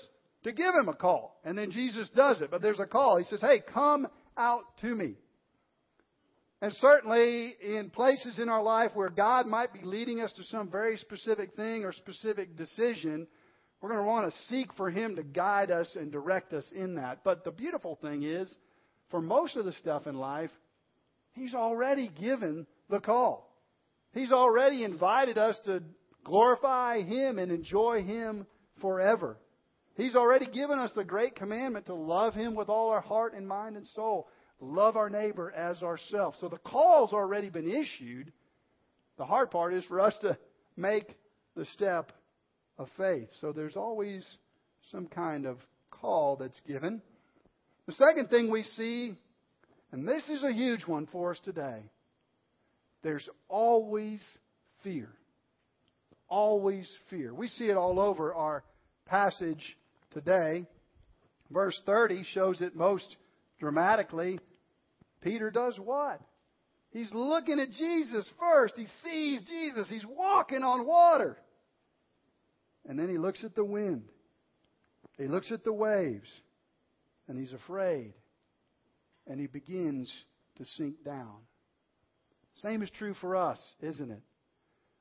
to 0.45 0.53
give 0.53 0.75
him 0.75 0.89
a 0.89 0.95
call. 0.95 1.41
And 1.45 1.57
then 1.57 1.71
Jesus 1.71 2.09
does 2.15 2.41
it. 2.41 2.51
But 2.51 2.63
there's 2.63 2.81
a 2.81 2.87
call. 2.87 3.19
He 3.19 3.25
says, 3.25 3.41
Hey, 3.41 3.63
come 3.73 4.07
out 4.37 4.65
to 4.83 4.95
me. 4.95 5.15
And 6.61 6.73
certainly 6.75 7.57
in 7.61 7.91
places 7.91 8.39
in 8.39 8.49
our 8.49 8.63
life 8.63 8.93
where 8.95 9.11
God 9.11 9.47
might 9.47 9.73
be 9.73 9.81
leading 9.83 10.21
us 10.21 10.33
to 10.35 10.45
some 10.45 10.71
very 10.71 10.97
specific 10.97 11.55
thing 11.57 11.85
or 11.85 11.93
specific 11.93 12.57
decision, 12.57 13.27
we're 13.81 13.89
going 13.89 14.01
to 14.01 14.07
want 14.07 14.31
to 14.31 14.39
seek 14.49 14.73
for 14.75 14.89
Him 14.89 15.17
to 15.17 15.25
guide 15.25 15.73
us 15.73 15.97
and 15.97 16.13
direct 16.13 16.53
us 16.53 16.65
in 16.73 16.95
that. 16.97 17.25
But 17.25 17.43
the 17.45 17.51
beautiful 17.51 17.99
thing 18.01 18.23
is, 18.23 18.57
for 19.13 19.23
most 19.23 19.57
of 19.57 19.65
the 19.65 19.73
stuff 19.75 20.09
in 20.09 20.17
life, 20.17 20.51
He's 21.35 21.55
already 21.55 22.11
given 22.21 22.67
the 22.91 22.99
call. 22.99 23.49
He's 24.13 24.33
already 24.33 24.83
invited 24.83 25.39
us 25.39 25.59
to 25.67 25.83
glorify 26.25 27.03
Him 27.03 27.39
and 27.39 27.53
enjoy 27.53 28.03
Him 28.03 28.47
forever. 28.81 29.37
He's 29.95 30.17
already 30.17 30.47
given 30.47 30.79
us 30.79 30.91
the 30.95 31.05
great 31.05 31.37
commandment 31.37 31.87
to 31.87 31.95
love 31.95 32.35
Him 32.35 32.57
with 32.57 32.69
all 32.69 32.91
our 32.91 33.01
heart 33.01 33.35
and 33.35 33.47
mind 33.47 33.77
and 33.77 33.87
soul. 33.89 34.29
Love 34.61 34.97
our 34.97 35.11
neighbor 35.11 35.53
as 35.53 35.83
ourselves. 35.83 36.39
So 36.41 36.49
the 36.49 36.59
call's 36.59 37.13
already 37.13 37.51
been 37.51 37.71
issued. 37.71 38.33
The 39.19 39.25
hard 39.25 39.51
part 39.51 39.75
is 39.75 39.85
for 39.85 40.01
us 40.01 40.17
to 40.23 40.37
make 40.77 41.07
the 41.55 41.67
step 41.67 42.13
of 42.79 42.89
faith. 42.97 43.29
So 43.41 43.53
there's 43.53 43.77
always 43.77 44.27
some 44.91 45.07
kind 45.07 45.47
of 45.47 45.59
call 45.91 46.37
that's 46.37 46.61
given. 46.67 47.03
The 47.93 48.07
second 48.07 48.31
thing 48.31 48.51
we 48.51 48.63
see, 48.63 49.13
and 49.93 50.09
this 50.09 50.27
is 50.31 50.43
a 50.43 50.51
huge 50.51 50.87
one 50.87 51.07
for 51.13 51.33
us 51.33 51.41
today, 51.45 51.83
there's 53.03 53.29
always 53.51 54.23
fear. 54.83 55.11
Always 56.27 56.91
fear. 57.11 57.35
We 57.35 57.49
see 57.49 57.67
it 57.67 57.77
all 57.77 58.01
over 58.01 58.33
our 58.33 58.65
passage 59.05 59.77
today. 60.11 60.65
Verse 61.51 61.79
30 61.85 62.25
shows 62.33 62.63
it 62.63 62.75
most 62.75 63.15
dramatically. 63.61 64.41
Peter 65.21 65.51
does 65.51 65.79
what? 65.79 66.19
He's 66.93 67.13
looking 67.13 67.61
at 67.61 67.73
Jesus 67.73 68.31
first. 68.41 68.73
He 68.75 68.87
sees 69.05 69.43
Jesus. 69.43 69.91
He's 69.91 70.07
walking 70.07 70.63
on 70.63 70.87
water. 70.87 71.37
And 72.89 72.99
then 72.99 73.11
he 73.11 73.19
looks 73.19 73.45
at 73.45 73.55
the 73.55 73.67
wind. 73.67 74.05
He 75.19 75.27
looks 75.27 75.53
at 75.53 75.63
the 75.63 75.75
waves. 75.75 76.31
And 77.33 77.41
he's 77.41 77.55
afraid. 77.55 78.13
And 79.27 79.41
he 79.41 79.47
begins 79.47 80.13
to 80.59 80.67
sink 80.77 81.03
down. 81.03 81.39
Same 82.57 82.83
is 82.83 82.91
true 82.91 83.15
for 83.23 83.37
us, 83.37 83.59
isn't 83.81 84.11
it? 84.11 84.21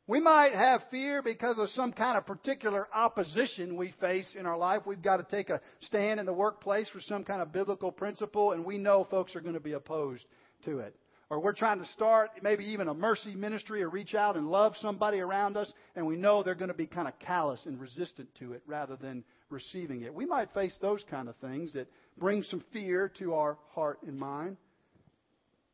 We 0.08 0.22
might 0.22 0.54
have 0.54 0.82
fear 0.90 1.22
because 1.22 1.60
of 1.60 1.70
some 1.72 1.92
kind 1.92 2.18
of 2.18 2.26
particular 2.26 2.88
opposition 2.94 3.76
we 3.76 3.94
face 4.00 4.34
in 4.40 4.46
our 4.46 4.58
life. 4.58 4.84
We've 4.86 5.02
got 5.02 5.18
to 5.18 5.36
take 5.36 5.50
a 5.50 5.60
stand 5.82 6.22
in 6.22 6.26
the 6.26 6.32
workplace 6.32 6.88
for 6.88 7.02
some 7.02 7.26
kind 7.26 7.42
of 7.42 7.52
biblical 7.52 7.92
principle, 7.92 8.54
and 8.54 8.64
we 8.64 8.78
know 8.78 9.06
folks 9.12 9.36
are 9.36 9.42
going 9.42 9.56
to 9.56 9.60
be 9.60 9.74
opposed 9.74 10.24
to 10.64 10.80
it. 10.80 10.96
Or 11.30 11.42
we're 11.42 11.54
trying 11.54 11.80
to 11.80 11.86
start 11.88 12.30
maybe 12.42 12.64
even 12.66 12.88
a 12.88 12.94
mercy 12.94 13.36
ministry 13.36 13.84
or 13.84 13.90
reach 13.90 14.16
out 14.16 14.38
and 14.38 14.48
love 14.48 14.74
somebody 14.80 15.20
around 15.20 15.58
us, 15.58 15.72
and 15.98 16.06
we 16.06 16.16
know 16.16 16.44
they're 16.44 16.56
going 16.56 16.72
to 16.72 16.74
be 16.74 16.88
kind 16.88 17.10
of 17.10 17.20
callous 17.20 17.66
and 17.66 17.80
resistant 17.80 18.30
to 18.40 18.54
it 18.54 18.62
rather 18.66 18.96
than 18.96 19.26
receiving 19.50 20.02
it. 20.02 20.14
We 20.14 20.26
might 20.26 20.54
face 20.54 20.76
those 20.82 21.04
kind 21.10 21.30
of 21.30 21.36
things 21.38 21.74
that 21.74 21.88
bring 22.18 22.44
some 22.44 22.64
fear 22.74 23.12
to 23.20 23.34
our 23.34 23.58
heart 23.74 24.00
and 24.04 24.20
mind. 24.20 24.58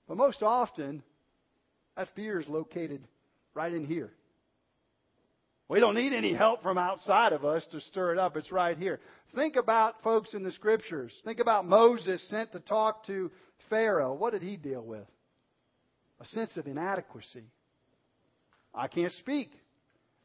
But 0.07 0.17
most 0.17 0.41
often, 0.41 1.03
that 1.95 2.07
fear 2.15 2.39
is 2.39 2.47
located 2.47 3.01
right 3.53 3.73
in 3.73 3.85
here. 3.85 4.11
We 5.69 5.81
don't 5.81 5.95
need 5.95 6.13
any 6.13 6.33
help 6.33 6.63
from 6.63 6.77
outside 6.77 7.33
of 7.33 7.43
us 7.43 7.65
to 7.71 7.81
stir 7.81 8.13
it 8.13 8.19
up. 8.19 8.37
It's 8.37 8.51
right 8.51 8.77
here. 8.77 8.99
Think 9.35 9.57
about 9.57 10.01
folks 10.01 10.33
in 10.33 10.43
the 10.43 10.53
scriptures. 10.53 11.11
Think 11.25 11.39
about 11.39 11.65
Moses 11.65 12.25
sent 12.29 12.53
to 12.53 12.61
talk 12.61 13.05
to 13.07 13.29
Pharaoh. 13.69 14.13
What 14.13 14.31
did 14.31 14.41
he 14.41 14.55
deal 14.55 14.81
with? 14.81 15.05
A 16.21 16.25
sense 16.25 16.55
of 16.55 16.67
inadequacy. 16.67 17.43
I 18.73 18.87
can't 18.87 19.11
speak. 19.13 19.49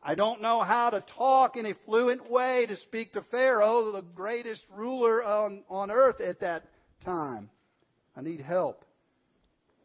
I 0.05 0.17
don't 0.17 0.43
know 0.43 0.63
how 0.63 0.91
to 0.91 1.05
talk 1.17 1.57
in 1.57 1.67
a 1.67 1.75
fluent 1.87 2.29
way 2.29 2.67
to 2.67 2.77
speak 2.77 3.13
to 3.13 3.23
Pharaoh, 3.31 3.93
the 3.93 4.03
greatest 4.03 4.63
ruler 4.75 5.23
on, 5.23 5.63
on 5.69 5.91
earth 5.93 6.21
at 6.21 6.41
that 6.41 6.65
time. 7.05 7.49
I 8.17 8.23
need 8.23 8.41
help. 8.41 8.85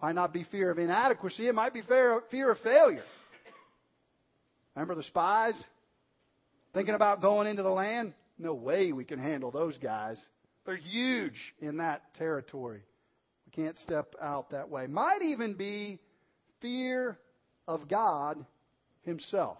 Might 0.01 0.15
not 0.15 0.33
be 0.33 0.43
fear 0.43 0.71
of 0.71 0.79
inadequacy, 0.79 1.47
it 1.47 1.55
might 1.55 1.73
be 1.73 1.81
fear, 1.81 2.21
fear 2.31 2.51
of 2.51 2.59
failure. 2.59 3.03
Remember 4.75 4.95
the 4.95 5.03
spies? 5.03 5.55
Thinking 6.73 6.95
about 6.95 7.21
going 7.21 7.47
into 7.47 7.63
the 7.63 7.69
land? 7.69 8.13
No 8.37 8.53
way 8.53 8.91
we 8.91 9.05
can 9.05 9.17
handle 9.17 9.49
those 9.49 9.77
guys. 9.77 10.19
They're 10.65 10.75
huge 10.75 11.55
in 11.59 11.77
that 11.77 12.13
territory. 12.15 12.81
We 13.45 13.63
can't 13.63 13.77
step 13.79 14.13
out 14.21 14.51
that 14.51 14.69
way. 14.69 14.85
Might 14.85 15.21
even 15.23 15.55
be 15.55 15.99
fear 16.61 17.17
of 17.67 17.87
God 17.87 18.45
Himself. 19.01 19.57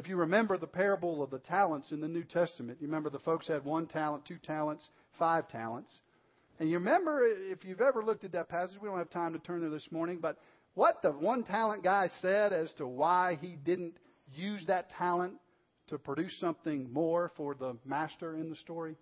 If 0.00 0.08
you 0.08 0.16
remember 0.16 0.56
the 0.56 0.66
parable 0.66 1.22
of 1.22 1.28
the 1.28 1.40
talents 1.40 1.92
in 1.92 2.00
the 2.00 2.08
New 2.08 2.24
Testament, 2.24 2.78
you 2.80 2.86
remember 2.86 3.10
the 3.10 3.18
folks 3.18 3.46
had 3.46 3.66
one 3.66 3.86
talent, 3.86 4.24
two 4.24 4.38
talents, 4.38 4.88
five 5.18 5.46
talents. 5.48 5.92
And 6.58 6.70
you 6.70 6.78
remember, 6.78 7.22
if 7.22 7.66
you've 7.66 7.82
ever 7.82 8.02
looked 8.02 8.24
at 8.24 8.32
that 8.32 8.48
passage, 8.48 8.78
we 8.80 8.88
don't 8.88 8.96
have 8.96 9.10
time 9.10 9.34
to 9.34 9.38
turn 9.40 9.60
there 9.60 9.68
this 9.68 9.86
morning, 9.90 10.18
but 10.18 10.38
what 10.72 11.02
the 11.02 11.10
one 11.10 11.44
talent 11.44 11.84
guy 11.84 12.08
said 12.22 12.54
as 12.54 12.72
to 12.78 12.86
why 12.86 13.36
he 13.42 13.58
didn't 13.62 13.92
use 14.34 14.64
that 14.68 14.88
talent 14.96 15.34
to 15.88 15.98
produce 15.98 16.34
something 16.40 16.90
more 16.90 17.30
for 17.36 17.54
the 17.54 17.76
master 17.84 18.34
in 18.36 18.48
the 18.48 18.56
story? 18.56 18.96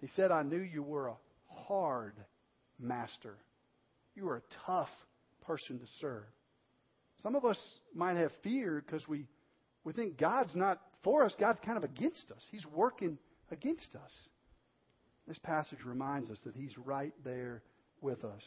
He 0.00 0.08
said, 0.08 0.32
I 0.32 0.42
knew 0.42 0.58
you 0.58 0.82
were 0.82 1.06
a 1.06 1.16
hard 1.46 2.14
master. 2.80 3.36
You 4.16 4.24
were 4.24 4.38
a 4.38 4.66
tough 4.66 4.90
person 5.46 5.78
to 5.78 5.86
serve. 6.00 6.24
Some 7.18 7.36
of 7.36 7.44
us 7.44 7.60
might 7.94 8.16
have 8.16 8.32
fear 8.42 8.82
because 8.84 9.06
we, 9.06 9.26
we 9.84 9.92
think 9.92 10.18
God's 10.18 10.54
not 10.54 10.80
for 11.02 11.24
us, 11.24 11.34
God's 11.38 11.60
kind 11.60 11.78
of 11.78 11.84
against 11.84 12.30
us. 12.30 12.42
He's 12.50 12.66
working 12.66 13.18
against 13.50 13.94
us. 13.94 14.12
This 15.26 15.38
passage 15.38 15.78
reminds 15.84 16.30
us 16.30 16.40
that 16.44 16.54
He's 16.54 16.76
right 16.76 17.12
there 17.24 17.62
with 18.00 18.24
us. 18.24 18.42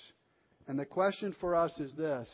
And 0.68 0.78
the 0.78 0.86
question 0.86 1.36
for 1.40 1.56
us 1.56 1.78
is 1.80 1.94
this 1.94 2.30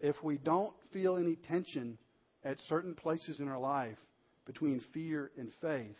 if 0.00 0.16
we 0.22 0.38
don't 0.38 0.74
feel 0.92 1.16
any 1.16 1.36
tension 1.36 1.98
at 2.44 2.58
certain 2.68 2.94
places 2.94 3.40
in 3.40 3.48
our 3.48 3.60
life 3.60 3.98
between 4.46 4.82
fear 4.92 5.30
and 5.38 5.50
faith, 5.60 5.96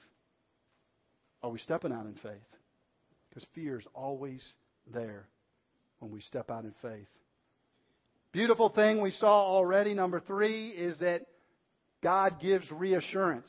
are 1.43 1.51
we 1.51 1.59
stepping 1.59 1.93
out 1.93 2.07
in 2.07 2.15
faith? 2.15 2.33
Because 3.29 3.47
fear 3.55 3.79
is 3.79 3.87
always 3.95 4.43
there 4.93 5.27
when 6.01 6.11
we 6.11 6.21
step 6.21 6.51
out 6.51 6.65
in 6.65 6.75
faith. 6.83 7.07
Beautiful 8.33 8.71
thing 8.71 9.01
we 9.01 9.11
saw 9.13 9.43
already, 9.43 9.95
number 9.95 10.19
three, 10.19 10.69
is 10.69 10.99
that 11.01 11.23
God 12.03 12.41
gives 12.41 12.71
reassurance. 12.71 13.49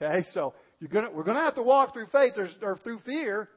Okay, 0.00 0.24
so 0.32 0.54
gonna, 0.90 1.10
we're 1.10 1.24
going 1.24 1.36
to 1.36 1.42
have 1.42 1.56
to 1.56 1.62
walk 1.62 1.92
through 1.92 2.06
faith 2.12 2.34
or 2.62 2.76
through 2.78 3.00
fear, 3.00 3.48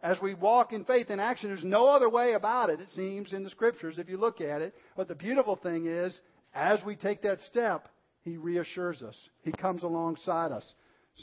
as 0.00 0.20
we 0.22 0.34
walk 0.34 0.72
in 0.72 0.84
faith 0.84 1.06
and 1.10 1.20
action, 1.20 1.48
there's 1.48 1.64
no 1.64 1.88
other 1.88 2.08
way 2.08 2.34
about 2.34 2.70
it, 2.70 2.80
it 2.80 2.88
seems, 2.90 3.32
in 3.32 3.42
the 3.42 3.50
scriptures 3.50 3.98
if 3.98 4.08
you 4.08 4.16
look 4.16 4.40
at 4.40 4.62
it. 4.62 4.74
But 4.96 5.08
the 5.08 5.14
beautiful 5.14 5.56
thing 5.56 5.86
is, 5.86 6.18
as 6.54 6.78
we 6.84 6.94
take 6.94 7.22
that 7.22 7.40
step, 7.40 7.88
He 8.22 8.36
reassures 8.36 9.02
us. 9.02 9.16
He 9.42 9.50
comes 9.50 9.82
alongside 9.82 10.52
us. 10.52 10.64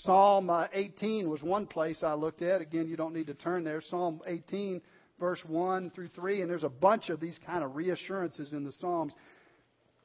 Psalm 0.01 0.49
uh, 0.49 0.67
18 0.73 1.29
was 1.29 1.41
one 1.41 1.67
place 1.67 1.99
I 2.03 2.15
looked 2.15 2.41
at. 2.41 2.59
Again, 2.59 2.89
you 2.89 2.97
don't 2.97 3.13
need 3.13 3.27
to 3.27 3.33
turn 3.33 3.63
there. 3.63 3.81
Psalm 3.81 4.19
18, 4.27 4.81
verse 5.21 5.39
1 5.47 5.91
through 5.91 6.09
3, 6.09 6.41
and 6.41 6.49
there's 6.49 6.65
a 6.65 6.69
bunch 6.69 7.09
of 7.09 7.21
these 7.21 7.39
kind 7.45 7.63
of 7.63 7.77
reassurances 7.77 8.51
in 8.51 8.65
the 8.65 8.73
Psalms. 8.73 9.13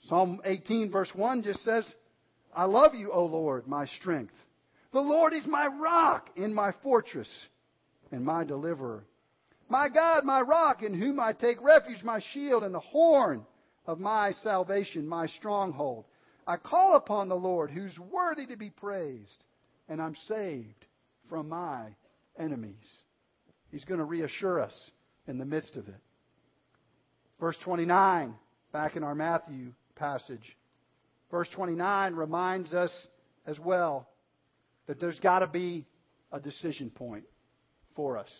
Psalm 0.04 0.40
18, 0.44 0.92
verse 0.92 1.10
1 1.12 1.42
just 1.42 1.64
says, 1.64 1.92
I 2.54 2.64
love 2.64 2.94
you, 2.94 3.12
O 3.12 3.24
Lord, 3.24 3.66
my 3.66 3.86
strength. 3.86 4.34
The 4.92 5.00
Lord 5.00 5.32
is 5.32 5.46
my 5.46 5.66
rock 5.66 6.30
and 6.36 6.54
my 6.54 6.72
fortress 6.82 7.30
and 8.10 8.24
my 8.24 8.44
deliverer. 8.44 9.04
My 9.68 9.88
God, 9.88 10.24
my 10.24 10.40
rock, 10.40 10.82
in 10.82 10.94
whom 10.94 11.20
I 11.20 11.32
take 11.32 11.62
refuge, 11.62 12.02
my 12.02 12.20
shield 12.32 12.64
and 12.64 12.74
the 12.74 12.80
horn 12.80 13.46
of 13.86 14.00
my 14.00 14.32
salvation, 14.42 15.06
my 15.06 15.28
stronghold. 15.28 16.06
I 16.46 16.56
call 16.56 16.96
upon 16.96 17.28
the 17.28 17.36
Lord, 17.36 17.70
who's 17.70 17.96
worthy 17.98 18.46
to 18.46 18.56
be 18.56 18.70
praised, 18.70 19.44
and 19.88 20.02
I'm 20.02 20.16
saved 20.26 20.86
from 21.28 21.48
my 21.48 21.94
enemies. 22.36 22.74
He's 23.70 23.84
going 23.84 23.98
to 23.98 24.04
reassure 24.04 24.60
us 24.60 24.74
in 25.28 25.38
the 25.38 25.44
midst 25.44 25.76
of 25.76 25.86
it. 25.86 25.94
Verse 27.38 27.56
29, 27.64 28.34
back 28.72 28.96
in 28.96 29.04
our 29.04 29.14
Matthew 29.14 29.72
passage. 29.94 30.56
Verse 31.30 31.48
29 31.54 32.14
reminds 32.14 32.74
us 32.74 32.90
as 33.46 33.58
well 33.58 34.08
that 34.86 35.00
there's 35.00 35.20
got 35.20 35.40
to 35.40 35.46
be 35.46 35.86
a 36.32 36.40
decision 36.40 36.90
point 36.90 37.24
for 37.94 38.16
us. 38.18 38.30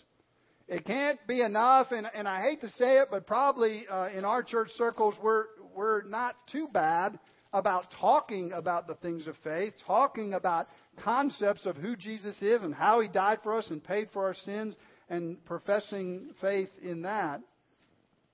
It 0.69 0.85
can't 0.85 1.19
be 1.27 1.43
enough, 1.43 1.89
and, 1.91 2.07
and 2.15 2.29
I 2.29 2.43
hate 2.43 2.61
to 2.61 2.69
say 2.71 2.99
it, 2.99 3.09
but 3.11 3.27
probably 3.27 3.87
uh, 3.91 4.09
in 4.09 4.25
our 4.25 4.43
church 4.43 4.69
circles, 4.77 5.15
we're, 5.23 5.47
we're 5.75 6.03
not 6.03 6.37
too 6.53 6.69
bad 6.73 7.19
about 7.53 7.87
talking 8.01 8.53
about 8.53 8.87
the 8.87 8.95
things 8.97 9.27
of 9.27 9.35
faith, 9.43 9.75
talking 9.85 10.35
about 10.35 10.69
concepts 11.03 11.67
of 11.67 11.77
who 11.77 11.97
Jesus 11.97 12.41
is 12.41 12.63
and 12.63 12.73
how 12.73 13.01
he 13.01 13.09
died 13.09 13.39
for 13.43 13.59
us 13.59 13.69
and 13.71 13.83
paid 13.83 14.09
for 14.13 14.27
our 14.27 14.35
sins, 14.35 14.77
and 15.09 15.45
professing 15.45 16.31
faith 16.41 16.71
in 16.81 17.03
that. 17.03 17.41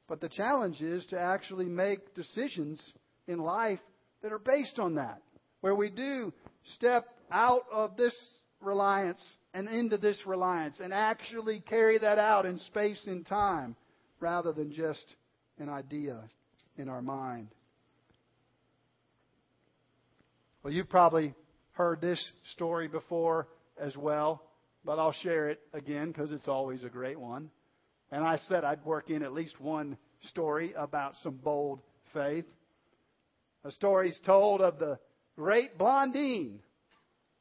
But 0.08 0.20
the 0.20 0.28
challenge 0.28 0.82
is 0.82 1.06
to 1.06 1.18
actually 1.18 1.64
make 1.64 2.14
decisions 2.14 2.82
in 3.26 3.38
life 3.38 3.80
that 4.26 4.32
are 4.32 4.40
based 4.40 4.80
on 4.80 4.96
that, 4.96 5.22
where 5.60 5.76
we 5.76 5.88
do 5.88 6.32
step 6.74 7.06
out 7.30 7.62
of 7.70 7.96
this 7.96 8.12
reliance 8.60 9.22
and 9.54 9.68
into 9.68 9.96
this 9.96 10.20
reliance 10.26 10.80
and 10.80 10.92
actually 10.92 11.60
carry 11.60 11.96
that 11.96 12.18
out 12.18 12.44
in 12.44 12.58
space 12.58 13.00
and 13.06 13.24
time 13.24 13.76
rather 14.18 14.52
than 14.52 14.72
just 14.72 15.14
an 15.60 15.68
idea 15.68 16.18
in 16.76 16.88
our 16.88 17.02
mind. 17.02 17.46
Well, 20.64 20.72
you've 20.72 20.90
probably 20.90 21.32
heard 21.70 22.00
this 22.00 22.32
story 22.52 22.88
before 22.88 23.46
as 23.80 23.96
well, 23.96 24.42
but 24.84 24.98
I'll 24.98 25.12
share 25.12 25.50
it 25.50 25.60
again 25.72 26.08
because 26.08 26.32
it's 26.32 26.48
always 26.48 26.82
a 26.82 26.88
great 26.88 27.20
one. 27.20 27.48
And 28.10 28.24
I 28.24 28.38
said 28.48 28.64
I'd 28.64 28.84
work 28.84 29.08
in 29.08 29.22
at 29.22 29.32
least 29.32 29.60
one 29.60 29.96
story 30.30 30.74
about 30.76 31.14
some 31.22 31.36
bold 31.36 31.78
faith. 32.12 32.46
A 33.66 33.72
story 33.72 34.10
is 34.10 34.20
told 34.24 34.60
of 34.60 34.78
the 34.78 34.98
great 35.36 35.76
Blondine 35.76 36.60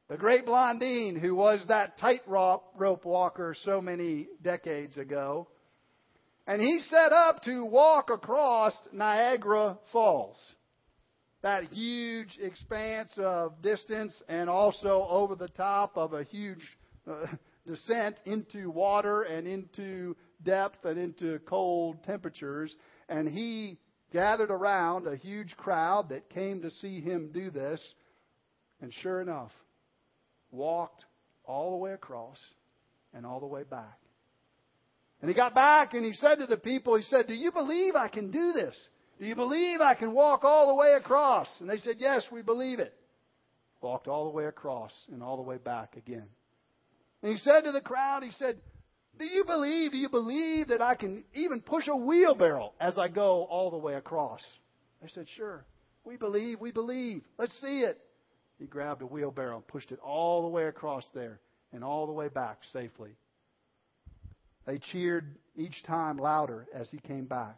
the 0.08 0.16
great 0.16 0.46
Blondine, 0.46 1.16
who 1.16 1.34
was 1.34 1.64
that 1.66 1.98
tightrope 1.98 2.64
walker 3.04 3.56
so 3.64 3.80
many 3.80 4.28
decades 4.40 4.96
ago. 4.96 5.48
And 6.46 6.62
he 6.62 6.78
set 6.88 7.12
up 7.12 7.42
to 7.42 7.64
walk 7.64 8.08
across 8.10 8.72
Niagara 8.92 9.78
Falls. 9.90 10.40
That 11.42 11.64
huge 11.72 12.38
expanse 12.40 13.10
of 13.18 13.60
distance 13.62 14.22
and 14.28 14.48
also 14.48 15.06
over 15.10 15.34
the 15.34 15.48
top 15.48 15.96
of 15.96 16.12
a 16.12 16.22
huge 16.22 16.64
uh, 17.10 17.26
descent 17.66 18.20
into 18.26 18.70
water 18.70 19.22
and 19.22 19.48
into 19.48 20.16
depth 20.44 20.84
and 20.84 20.98
into 21.00 21.40
cold 21.48 22.04
temperatures. 22.04 22.72
And 23.08 23.28
he 23.28 23.78
gathered 24.12 24.50
around 24.50 25.06
a 25.06 25.16
huge 25.16 25.56
crowd 25.56 26.10
that 26.10 26.30
came 26.30 26.62
to 26.62 26.70
see 26.70 27.00
him 27.00 27.30
do 27.32 27.50
this. 27.50 27.80
And 28.80 28.92
sure 29.02 29.20
enough, 29.20 29.52
walked 30.50 31.04
all 31.44 31.72
the 31.72 31.76
way 31.76 31.92
across 31.92 32.38
and 33.14 33.24
all 33.24 33.40
the 33.40 33.46
way 33.46 33.62
back. 33.62 33.98
And 35.20 35.30
he 35.30 35.34
got 35.34 35.54
back 35.54 35.94
and 35.94 36.04
he 36.04 36.12
said 36.12 36.36
to 36.36 36.46
the 36.46 36.58
people, 36.58 36.96
he 36.96 37.02
said, 37.04 37.26
Do 37.26 37.34
you 37.34 37.50
believe 37.50 37.94
I 37.94 38.08
can 38.08 38.30
do 38.30 38.52
this? 38.52 38.76
Do 39.18 39.24
you 39.24 39.34
believe 39.34 39.80
I 39.80 39.94
can 39.94 40.12
walk 40.12 40.44
all 40.44 40.68
the 40.68 40.74
way 40.74 40.92
across? 40.92 41.48
And 41.60 41.70
they 41.70 41.78
said, 41.78 41.96
Yes, 41.98 42.24
we 42.30 42.42
believe 42.42 42.80
it. 42.80 42.92
Walked 43.80 44.08
all 44.08 44.24
the 44.24 44.36
way 44.36 44.46
across 44.46 44.92
and 45.10 45.22
all 45.22 45.36
the 45.36 45.42
way 45.42 45.56
back 45.56 45.96
again. 45.96 46.26
And 47.22 47.32
he 47.32 47.38
said 47.38 47.62
to 47.62 47.72
the 47.72 47.80
crowd, 47.80 48.22
He 48.24 48.30
said, 48.32 48.58
Do 49.18 49.24
you 49.24 49.44
believe, 49.44 49.92
do 49.92 49.96
you 49.96 50.08
believe 50.08 50.68
that 50.68 50.82
I 50.82 50.94
can 50.94 51.24
even 51.34 51.62
push 51.62 51.88
a 51.88 51.96
wheelbarrow 51.96 52.72
as 52.80 52.98
I 52.98 53.08
go 53.08 53.44
all 53.44 53.70
the 53.70 53.78
way 53.78 53.94
across? 53.94 54.42
I 55.02 55.08
said, 55.08 55.26
Sure. 55.36 55.64
We 56.04 56.16
believe, 56.16 56.60
we 56.60 56.70
believe. 56.70 57.22
Let's 57.36 57.58
see 57.60 57.80
it. 57.80 57.98
He 58.58 58.66
grabbed 58.66 59.02
a 59.02 59.06
wheelbarrow 59.06 59.56
and 59.56 59.66
pushed 59.66 59.90
it 59.90 59.98
all 60.00 60.42
the 60.42 60.48
way 60.48 60.66
across 60.66 61.04
there 61.14 61.40
and 61.72 61.82
all 61.82 62.06
the 62.06 62.12
way 62.12 62.28
back 62.28 62.58
safely. 62.72 63.10
They 64.66 64.78
cheered 64.78 65.36
each 65.56 65.82
time 65.84 66.16
louder 66.16 66.66
as 66.72 66.88
he 66.90 66.98
came 66.98 67.24
back. 67.24 67.56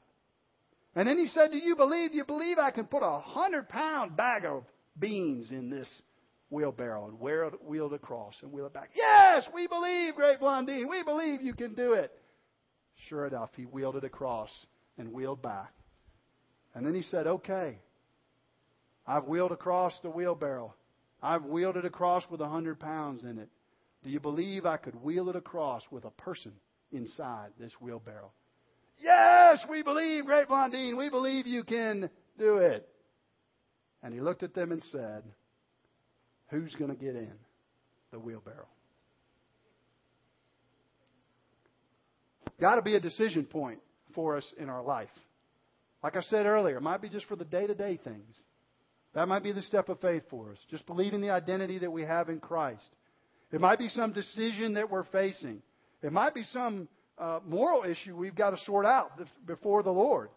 And 0.95 1.07
then 1.07 1.19
he 1.19 1.27
said, 1.29 1.51
Do 1.53 1.59
you 1.59 1.77
believe? 1.77 2.13
Do 2.13 2.17
you 2.17 2.25
believe 2.25 2.59
I 2.59 2.71
can 2.71 2.87
put 2.87 3.03
a 3.03 3.21
hundred 3.21 3.69
pound 3.69 4.17
bag 4.17 4.45
of 4.45 4.65
beans 4.99 5.51
in 5.51 5.71
this 5.71 5.89
wheelbarrow 6.51 7.09
and 7.09 7.21
wear 7.21 7.45
it, 7.45 7.65
wheel 7.65 7.87
it 7.87 7.95
across 7.95 8.35
and 8.43 8.53
wheel 8.53 8.67
it 8.67 8.73
back? 8.73 8.91
Yes, 8.95 9.49
we 9.55 9.67
believe, 9.67 10.15
Great 10.15 10.41
Blondine. 10.41 10.89
We 10.89 11.03
believe 11.03 11.43
you 11.43 11.55
can 11.55 11.75
do 11.75 11.93
it. 11.93 12.13
Sure 13.09 13.27
enough, 13.27 13.51
he 13.57 13.65
wheeled 13.65 13.97
it 13.97 14.05
across 14.05 14.51
and 14.97 15.13
wheeled 15.13 15.43
back. 15.43 15.73
And 16.75 16.87
then 16.87 16.95
he 16.95 17.03
said, 17.03 17.27
Okay, 17.27 17.79
I've 19.07 19.25
wheeled 19.25 19.53
across 19.53 19.99
the 20.03 20.11
wheelbarrow. 20.11 20.75
I've 21.23 21.45
wheeled 21.45 21.77
it 21.77 21.85
across 21.85 22.23
with 22.31 22.41
a 22.41 22.49
hundred 22.49 22.79
pounds 22.79 23.25
in 23.25 23.39
it. 23.39 23.49
Do 24.05 24.11
you 24.11 24.21
believe 24.21 24.67
I 24.67 24.77
could 24.77 25.03
wheel 25.03 25.29
it 25.29 25.37
across 25.37 25.83
with 25.91 26.05
a 26.05 26.11
person 26.11 26.53
inside 26.93 27.51
this 27.59 27.73
wheelbarrow? 27.81 28.31
Yes, 29.03 29.65
we 29.69 29.83
believe, 29.83 30.27
Great 30.27 30.49
Blondine. 30.49 30.97
We 30.97 31.09
believe 31.09 31.47
you 31.47 31.65
can 31.65 32.11
do 32.39 32.57
it. 32.59 32.89
And 34.03 34.15
he 34.15 34.21
looked 34.21 34.43
at 34.43 34.55
them 34.55 34.73
and 34.73 34.83
said, 34.93 35.25
Who's 36.49 36.75
going 36.77 36.91
to 36.91 36.97
get 36.97 37.15
in 37.15 37.33
the 38.11 38.19
wheelbarrow? 38.19 38.67
Got 42.61 42.77
to 42.77 42.83
be 42.83 42.95
a 42.95 43.01
decision 43.01 43.45
point 43.45 43.79
for 44.15 44.37
us 44.37 44.47
in 44.59 44.69
our 44.69 44.83
life. 44.83 45.09
Like 46.03 46.17
I 46.17 46.23
said 46.23 46.47
earlier, 46.47 46.79
it 46.79 46.83
might 46.83 47.03
be 47.03 47.09
just 47.09 47.27
for 47.27 47.37
the 47.37 47.45
day 47.45 47.67
to 47.67 47.75
day 47.75 47.99
things. 48.03 48.37
That 49.15 49.29
might 49.29 49.43
be 49.43 49.53
the 49.53 49.63
step 49.63 49.89
of 49.89 50.01
faith 50.01 50.23
for 50.31 50.53
us. 50.53 50.59
Just 50.71 50.87
believing 50.87 51.21
the 51.21 51.31
identity 51.31 51.79
that 51.79 51.91
we 51.91 52.03
have 52.03 52.29
in 52.29 52.41
Christ. 52.41 52.89
It 53.53 53.61
might 53.61 53.79
be 53.79 53.89
some 53.89 54.13
decision 54.13 54.75
that 54.75 54.91
we're 54.91 55.05
facing. 55.05 55.63
It 56.03 56.13
might 56.13 56.35
be 56.35 56.45
some 56.45 56.89
uh, 57.19 57.41
moral 57.45 57.85
issue 57.85 58.17
we've 58.17 58.35
got 58.35 58.51
to 58.51 58.59
sort 58.65 58.87
out 58.87 59.13
before 59.47 59.83
the 59.83 59.91
Lord. 59.91 60.31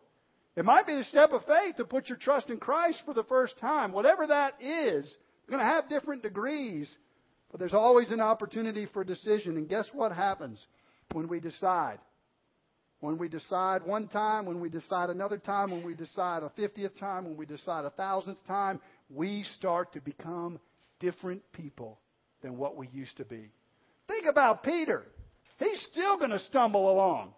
It 0.55 0.65
might 0.65 0.87
be 0.87 0.95
the 0.95 1.03
step 1.05 1.31
of 1.31 1.45
faith 1.45 1.77
to 1.77 1.85
put 1.85 2.09
your 2.09 2.17
trust 2.17 2.49
in 2.49 2.57
Christ 2.57 3.01
for 3.05 3.13
the 3.13 3.23
first 3.23 3.57
time. 3.59 3.91
Whatever 3.91 4.27
that 4.27 4.55
is, 4.61 5.15
it's 5.41 5.49
going 5.49 5.59
to 5.59 5.65
have 5.65 5.89
different 5.89 6.23
degrees, 6.23 6.93
but 7.51 7.59
there's 7.59 7.73
always 7.73 8.11
an 8.11 8.21
opportunity 8.21 8.87
for 8.93 9.03
decision. 9.03 9.57
And 9.57 9.67
guess 9.67 9.87
what 9.93 10.11
happens 10.11 10.65
when 11.11 11.27
we 11.27 11.39
decide? 11.39 11.99
When 13.01 13.17
we 13.17 13.27
decide 13.27 13.83
one 13.83 14.07
time, 14.07 14.45
when 14.45 14.61
we 14.61 14.69
decide 14.69 15.09
another 15.09 15.39
time, 15.39 15.71
when 15.71 15.83
we 15.83 15.95
decide 15.95 16.43
a 16.43 16.51
50th 16.57 16.99
time, 16.99 17.25
when 17.25 17.35
we 17.35 17.47
decide 17.47 17.83
a 17.83 17.89
thousandth 17.89 18.37
time, 18.45 18.79
we 19.09 19.43
start 19.57 19.91
to 19.93 20.01
become 20.01 20.59
different 20.99 21.41
people 21.51 21.99
than 22.43 22.57
what 22.57 22.77
we 22.77 22.87
used 22.89 23.17
to 23.17 23.25
be. 23.25 23.51
Think 24.07 24.27
about 24.27 24.63
Peter. 24.63 25.03
He's 25.57 25.81
still 25.91 26.17
going 26.17 26.31
to 26.31 26.39
stumble 26.39 26.91
along. 26.91 27.33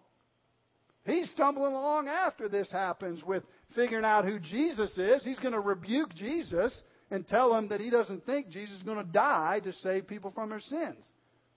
He's 1.06 1.30
stumbling 1.30 1.74
along 1.74 2.08
after 2.08 2.48
this 2.48 2.70
happens 2.70 3.22
with 3.22 3.42
figuring 3.74 4.04
out 4.04 4.24
who 4.24 4.38
Jesus 4.38 4.96
is. 4.96 5.24
He's 5.24 5.38
going 5.38 5.52
to 5.52 5.60
rebuke 5.60 6.14
Jesus 6.14 6.78
and 7.10 7.26
tell 7.26 7.54
him 7.54 7.68
that 7.68 7.80
he 7.80 7.90
doesn't 7.90 8.24
think 8.26 8.50
Jesus 8.50 8.76
is 8.76 8.82
going 8.82 9.04
to 9.04 9.12
die 9.12 9.60
to 9.64 9.72
save 9.74 10.06
people 10.06 10.30
from 10.30 10.50
their 10.50 10.60
sins. 10.60 11.04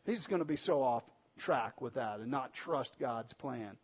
He's 0.05 0.25
going 0.27 0.39
to 0.39 0.45
be 0.45 0.57
so 0.57 0.81
off 0.81 1.03
track 1.39 1.81
with 1.81 1.95
that 1.95 2.19
and 2.19 2.31
not 2.31 2.51
trust 2.65 2.91
God's 2.99 3.33
plan. 3.33 3.77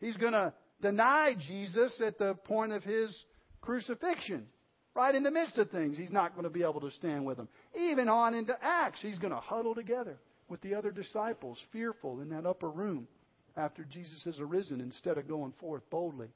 He's 0.00 0.16
going 0.16 0.32
to 0.32 0.52
deny 0.82 1.34
Jesus 1.38 2.00
at 2.04 2.18
the 2.18 2.34
point 2.34 2.72
of 2.72 2.82
his 2.82 3.24
crucifixion. 3.60 4.46
Right 4.94 5.14
in 5.14 5.22
the 5.22 5.30
midst 5.30 5.56
of 5.58 5.70
things, 5.70 5.96
he's 5.96 6.10
not 6.10 6.34
going 6.34 6.44
to 6.44 6.50
be 6.50 6.62
able 6.62 6.80
to 6.80 6.90
stand 6.90 7.24
with 7.24 7.36
them. 7.36 7.48
Even 7.78 8.08
on 8.08 8.34
into 8.34 8.56
Acts, 8.60 9.00
he's 9.00 9.18
going 9.18 9.32
to 9.32 9.40
huddle 9.40 9.74
together 9.74 10.18
with 10.48 10.60
the 10.62 10.74
other 10.74 10.90
disciples, 10.90 11.58
fearful 11.72 12.20
in 12.20 12.28
that 12.30 12.44
upper 12.44 12.68
room 12.68 13.06
after 13.56 13.84
Jesus 13.84 14.22
has 14.24 14.40
arisen 14.40 14.80
instead 14.80 15.16
of 15.16 15.28
going 15.28 15.52
forth 15.60 15.88
boldly. 15.90 16.28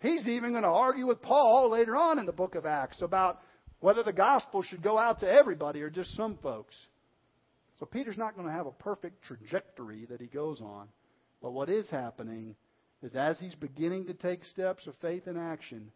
He's 0.00 0.26
even 0.26 0.50
going 0.50 0.64
to 0.64 0.68
argue 0.68 1.06
with 1.06 1.22
Paul 1.22 1.70
later 1.70 1.96
on 1.96 2.18
in 2.18 2.26
the 2.26 2.32
book 2.32 2.56
of 2.56 2.66
Acts 2.66 3.00
about 3.02 3.40
whether 3.82 4.04
the 4.04 4.12
gospel 4.12 4.62
should 4.62 4.80
go 4.80 4.96
out 4.96 5.18
to 5.20 5.30
everybody 5.30 5.82
or 5.82 5.90
just 5.90 6.16
some 6.16 6.38
folks. 6.40 6.74
So 7.80 7.84
Peter's 7.84 8.16
not 8.16 8.36
going 8.36 8.46
to 8.46 8.52
have 8.54 8.66
a 8.66 8.70
perfect 8.70 9.24
trajectory 9.24 10.06
that 10.08 10.20
he 10.20 10.28
goes 10.28 10.60
on. 10.60 10.86
But 11.42 11.50
what 11.50 11.68
is 11.68 11.90
happening 11.90 12.54
is 13.02 13.16
as 13.16 13.40
he's 13.40 13.56
beginning 13.56 14.06
to 14.06 14.14
take 14.14 14.44
steps 14.44 14.86
of 14.86 14.94
faith 15.02 15.26
and 15.26 15.36
action, 15.36 15.90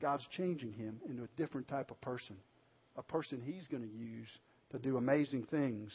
God's 0.00 0.26
changing 0.34 0.72
him 0.72 0.98
into 1.06 1.24
a 1.24 1.28
different 1.36 1.68
type 1.68 1.90
of 1.90 2.00
person, 2.00 2.36
a 2.96 3.02
person 3.02 3.42
he's 3.44 3.66
going 3.66 3.82
to 3.82 3.94
use 3.94 4.28
to 4.72 4.78
do 4.78 4.96
amazing 4.96 5.44
things 5.50 5.92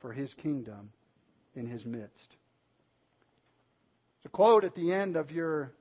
for 0.00 0.14
his 0.14 0.32
kingdom 0.42 0.90
in 1.54 1.66
his 1.66 1.84
midst. 1.84 2.36
It's 4.16 4.26
a 4.26 4.30
quote 4.30 4.64
at 4.64 4.74
the 4.74 4.94
end 4.94 5.16
of 5.16 5.30
your 5.30 5.72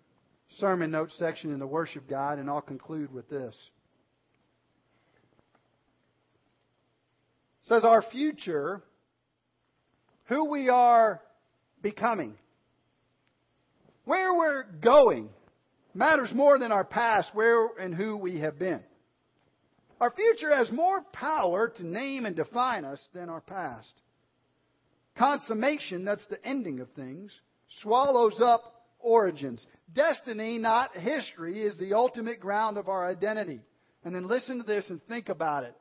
sermon 0.58 0.92
notes 0.92 1.16
section 1.18 1.54
in 1.54 1.60
the 1.60 1.68
worship 1.68 2.10
guide, 2.10 2.38
and 2.38 2.50
I'll 2.50 2.60
conclude 2.60 3.14
with 3.14 3.30
this. 3.30 3.56
Says, 7.70 7.86
Our 7.86 8.02
future, 8.02 8.82
who 10.26 10.50
we 10.50 10.68
are 10.70 11.22
becoming, 11.82 12.36
Where 14.04 14.34
we're 14.34 14.64
going 14.64 15.30
matters 15.94 16.32
more 16.34 16.60
than 16.60 16.72
our 16.72 16.84
past, 16.84 17.30
where 17.34 17.68
and 17.80 17.96
who 17.96 18.18
we 18.18 18.40
have 18.40 18.60
been. 18.60 18.82
Our 20.02 20.12
future 20.12 20.56
has 20.56 20.72
more 20.72 21.02
power 21.14 21.70
to 21.78 21.86
name 21.86 22.26
and 22.26 22.36
define 22.36 22.86
us 22.86 23.02
than 23.14 23.30
our 23.30 23.42
past. 23.42 23.92
Consummation, 25.18 26.06
that's 26.06 26.26
the 26.28 26.44
ending 26.46 26.80
of 26.80 26.90
things, 26.92 27.32
swallows 27.82 28.40
up 28.42 28.86
origins. 29.00 29.66
Destiny, 29.94 30.58
not 30.58 30.96
history, 30.96 31.62
is 31.62 31.78
the 31.78 31.94
ultimate 31.94 32.40
ground 32.40 32.78
of 32.78 32.88
our 32.88 33.06
identity. 33.06 33.60
And 34.06 34.16
then 34.16 34.28
listen 34.28 34.60
to 34.60 34.64
this 34.64 34.90
and 34.90 35.02
think 35.04 35.28
about 35.28 35.66
it. 35.66 35.76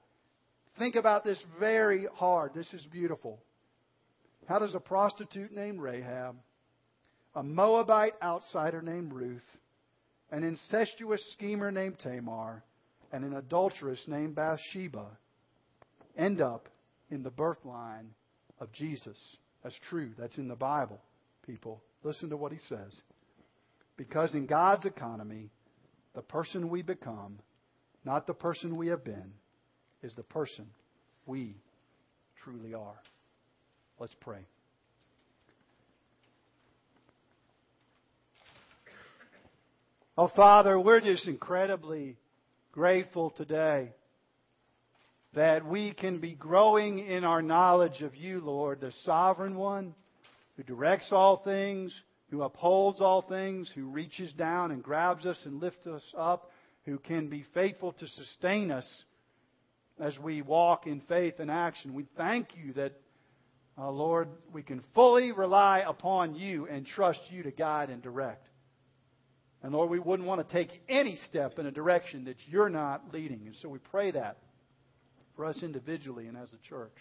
Think 0.79 0.95
about 0.95 1.25
this 1.25 1.43
very 1.59 2.07
hard. 2.15 2.55
This 2.55 2.73
is 2.73 2.85
beautiful. 2.93 3.41
How 4.49 4.61
does 4.61 4.75
a 4.75 4.81
prostitute 4.81 5.53
named 5.53 5.81
Rahab, 5.81 6.37
a 7.35 7.43
Moabite 7.43 8.15
outsider 8.23 8.81
named 8.81 9.13
Ruth, 9.13 9.43
an 10.31 10.45
incestuous 10.45 11.23
schemer 11.33 11.73
named 11.73 11.99
Tamar, 11.99 12.63
and 13.13 13.25
an 13.25 13.35
adulteress 13.35 14.01
named 14.07 14.37
Bathsheba 14.37 15.07
end 16.17 16.41
up 16.41 16.69
in 17.11 17.23
the 17.23 17.31
birth 17.31 17.65
line 17.65 18.11
of 18.61 18.73
Jesus? 18.73 19.19
That's 19.65 19.79
true. 19.89 20.13
That's 20.17 20.39
in 20.39 20.49
the 20.49 20.57
Bible, 20.57 21.01
people. 21.45 21.83
Listen 22.05 22.31
to 22.31 22.37
what 22.37 22.53
he 22.53 22.59
says. 22.69 22.95
Because 23.97 24.33
in 24.33 24.47
God's 24.47 24.87
economy, 24.87 25.51
the 26.15 26.23
person 26.23 26.69
we 26.69 26.83
become, 26.83 27.41
not 28.05 28.27
the 28.29 28.35
person 28.35 28.77
we 28.77 28.87
have 28.89 29.05
been, 29.05 29.33
is 30.03 30.15
the 30.15 30.23
person 30.23 30.67
we 31.27 31.57
truly 32.43 32.75
are. 32.75 33.01
Let's 33.99 34.15
pray. 34.21 34.47
Oh, 40.17 40.31
Father, 40.35 40.81
we're 40.81 41.01
just 41.01 41.29
incredibly 41.29 42.17
grateful 42.73 43.31
today 43.31 43.93
that 45.35 45.65
we 45.65 45.93
can 45.93 46.19
be 46.19 46.35
growing 46.35 46.99
in 46.99 47.23
our 47.25 47.43
knowledge 47.43 48.03
of 48.03 48.17
you, 48.17 48.41
Lord, 48.41 48.81
the 48.81 48.93
sovereign 49.05 49.57
one 49.57 49.95
who 50.57 50.65
directs 50.65 51.09
all 51.13 51.37
things, 51.45 51.95
who 52.31 52.43
upholds 52.43 53.01
all 53.01 53.23
things, 53.23 53.71
who 53.75 53.87
reaches 53.87 54.33
down 54.33 54.73
and 54.73 54.83
grabs 54.83 55.25
us 55.25 55.39
and 55.45 55.61
lifts 55.61 55.87
us 55.87 56.03
up, 56.17 56.51
who 56.85 56.99
can 56.99 57.29
be 57.29 57.45
faithful 57.55 57.93
to 57.93 58.09
sustain 58.09 58.71
us 58.71 59.05
as 60.01 60.19
we 60.19 60.43
walk 60.43 60.87
in 60.87 61.01
faith 61.03 61.35
and 61.39 61.51
action. 61.51 61.95
We 61.95 62.07
thank 62.17 62.49
you 62.57 62.73
that, 62.75 62.93
uh, 63.77 63.91
Lord, 63.91 64.29
we 64.53 64.63
can 64.63 64.83
fully 64.95 65.33
rely 65.33 65.85
upon 65.87 66.35
you 66.35 66.67
and 66.67 66.87
trust 66.87 67.21
you 67.31 67.43
to 67.45 67.51
guide 67.51 67.91
and 67.91 68.03
direct. 68.03 68.47
And 69.63 69.73
Lord, 69.73 69.91
we 69.91 69.99
wouldn't 69.99 70.29
want 70.29 70.47
to 70.47 70.53
take 70.53 70.71
any 70.89 71.19
step 71.29 71.59
in 71.59 71.67
a 71.67 71.73
direction 71.73 72.25
that 72.27 72.37
you're 72.47 72.69
not 72.69 73.13
leading. 73.13 73.47
And 73.47 73.57
so 73.57 73.69
we 73.69 73.79
pray 73.79 74.13
that 74.13 74.39
for 75.35 75.45
us 75.45 75.63
individually 75.63 76.27
and 76.27 76.37
as 76.37 76.53
a 76.53 76.69
church. 76.69 76.95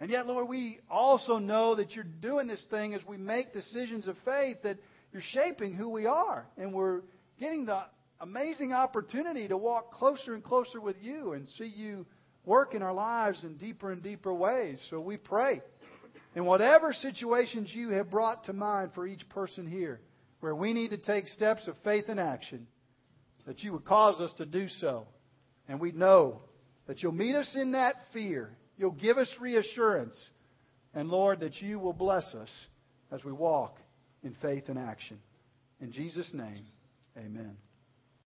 And 0.00 0.10
yet, 0.10 0.26
Lord, 0.26 0.48
we 0.48 0.80
also 0.90 1.38
know 1.38 1.74
that 1.76 1.92
you're 1.92 2.04
doing 2.04 2.46
this 2.46 2.64
thing 2.70 2.94
as 2.94 3.00
we 3.06 3.16
make 3.16 3.52
decisions 3.52 4.06
of 4.06 4.16
faith, 4.24 4.58
that 4.62 4.78
you're 5.12 5.22
shaping 5.22 5.74
who 5.74 5.90
we 5.90 6.06
are. 6.06 6.46
And 6.58 6.74
we're 6.74 7.00
getting 7.40 7.64
the 7.66 7.84
amazing 8.20 8.72
opportunity 8.72 9.48
to 9.48 9.56
walk 9.56 9.92
closer 9.92 10.34
and 10.34 10.42
closer 10.42 10.80
with 10.80 10.96
you 11.00 11.32
and 11.32 11.48
see 11.48 11.66
you 11.66 12.06
work 12.44 12.74
in 12.74 12.82
our 12.82 12.94
lives 12.94 13.44
in 13.44 13.56
deeper 13.56 13.92
and 13.92 14.02
deeper 14.02 14.32
ways. 14.32 14.78
So 14.90 15.00
we 15.00 15.16
pray. 15.16 15.62
In 16.34 16.44
whatever 16.44 16.92
situations 16.92 17.70
you 17.74 17.90
have 17.90 18.10
brought 18.10 18.44
to 18.44 18.52
mind 18.52 18.90
for 18.94 19.06
each 19.06 19.26
person 19.30 19.66
here, 19.66 20.00
where 20.40 20.54
we 20.54 20.72
need 20.72 20.90
to 20.90 20.98
take 20.98 21.28
steps 21.28 21.66
of 21.66 21.76
faith 21.82 22.04
and 22.08 22.20
action, 22.20 22.66
that 23.46 23.60
you 23.60 23.72
would 23.72 23.84
cause 23.84 24.20
us 24.20 24.32
to 24.34 24.46
do 24.46 24.68
so. 24.80 25.06
And 25.68 25.80
we 25.80 25.92
know 25.92 26.42
that 26.86 27.02
you'll 27.02 27.12
meet 27.12 27.34
us 27.34 27.50
in 27.54 27.72
that 27.72 27.94
fear 28.12 28.56
You'll 28.76 28.90
give 28.92 29.18
us 29.18 29.28
reassurance. 29.40 30.16
And 30.94 31.08
Lord, 31.08 31.40
that 31.40 31.60
you 31.60 31.78
will 31.78 31.92
bless 31.92 32.34
us 32.34 32.50
as 33.10 33.24
we 33.24 33.32
walk 33.32 33.78
in 34.22 34.34
faith 34.42 34.64
and 34.68 34.78
action. 34.78 35.18
In 35.80 35.92
Jesus' 35.92 36.30
name, 36.32 36.64
amen. 37.16 37.56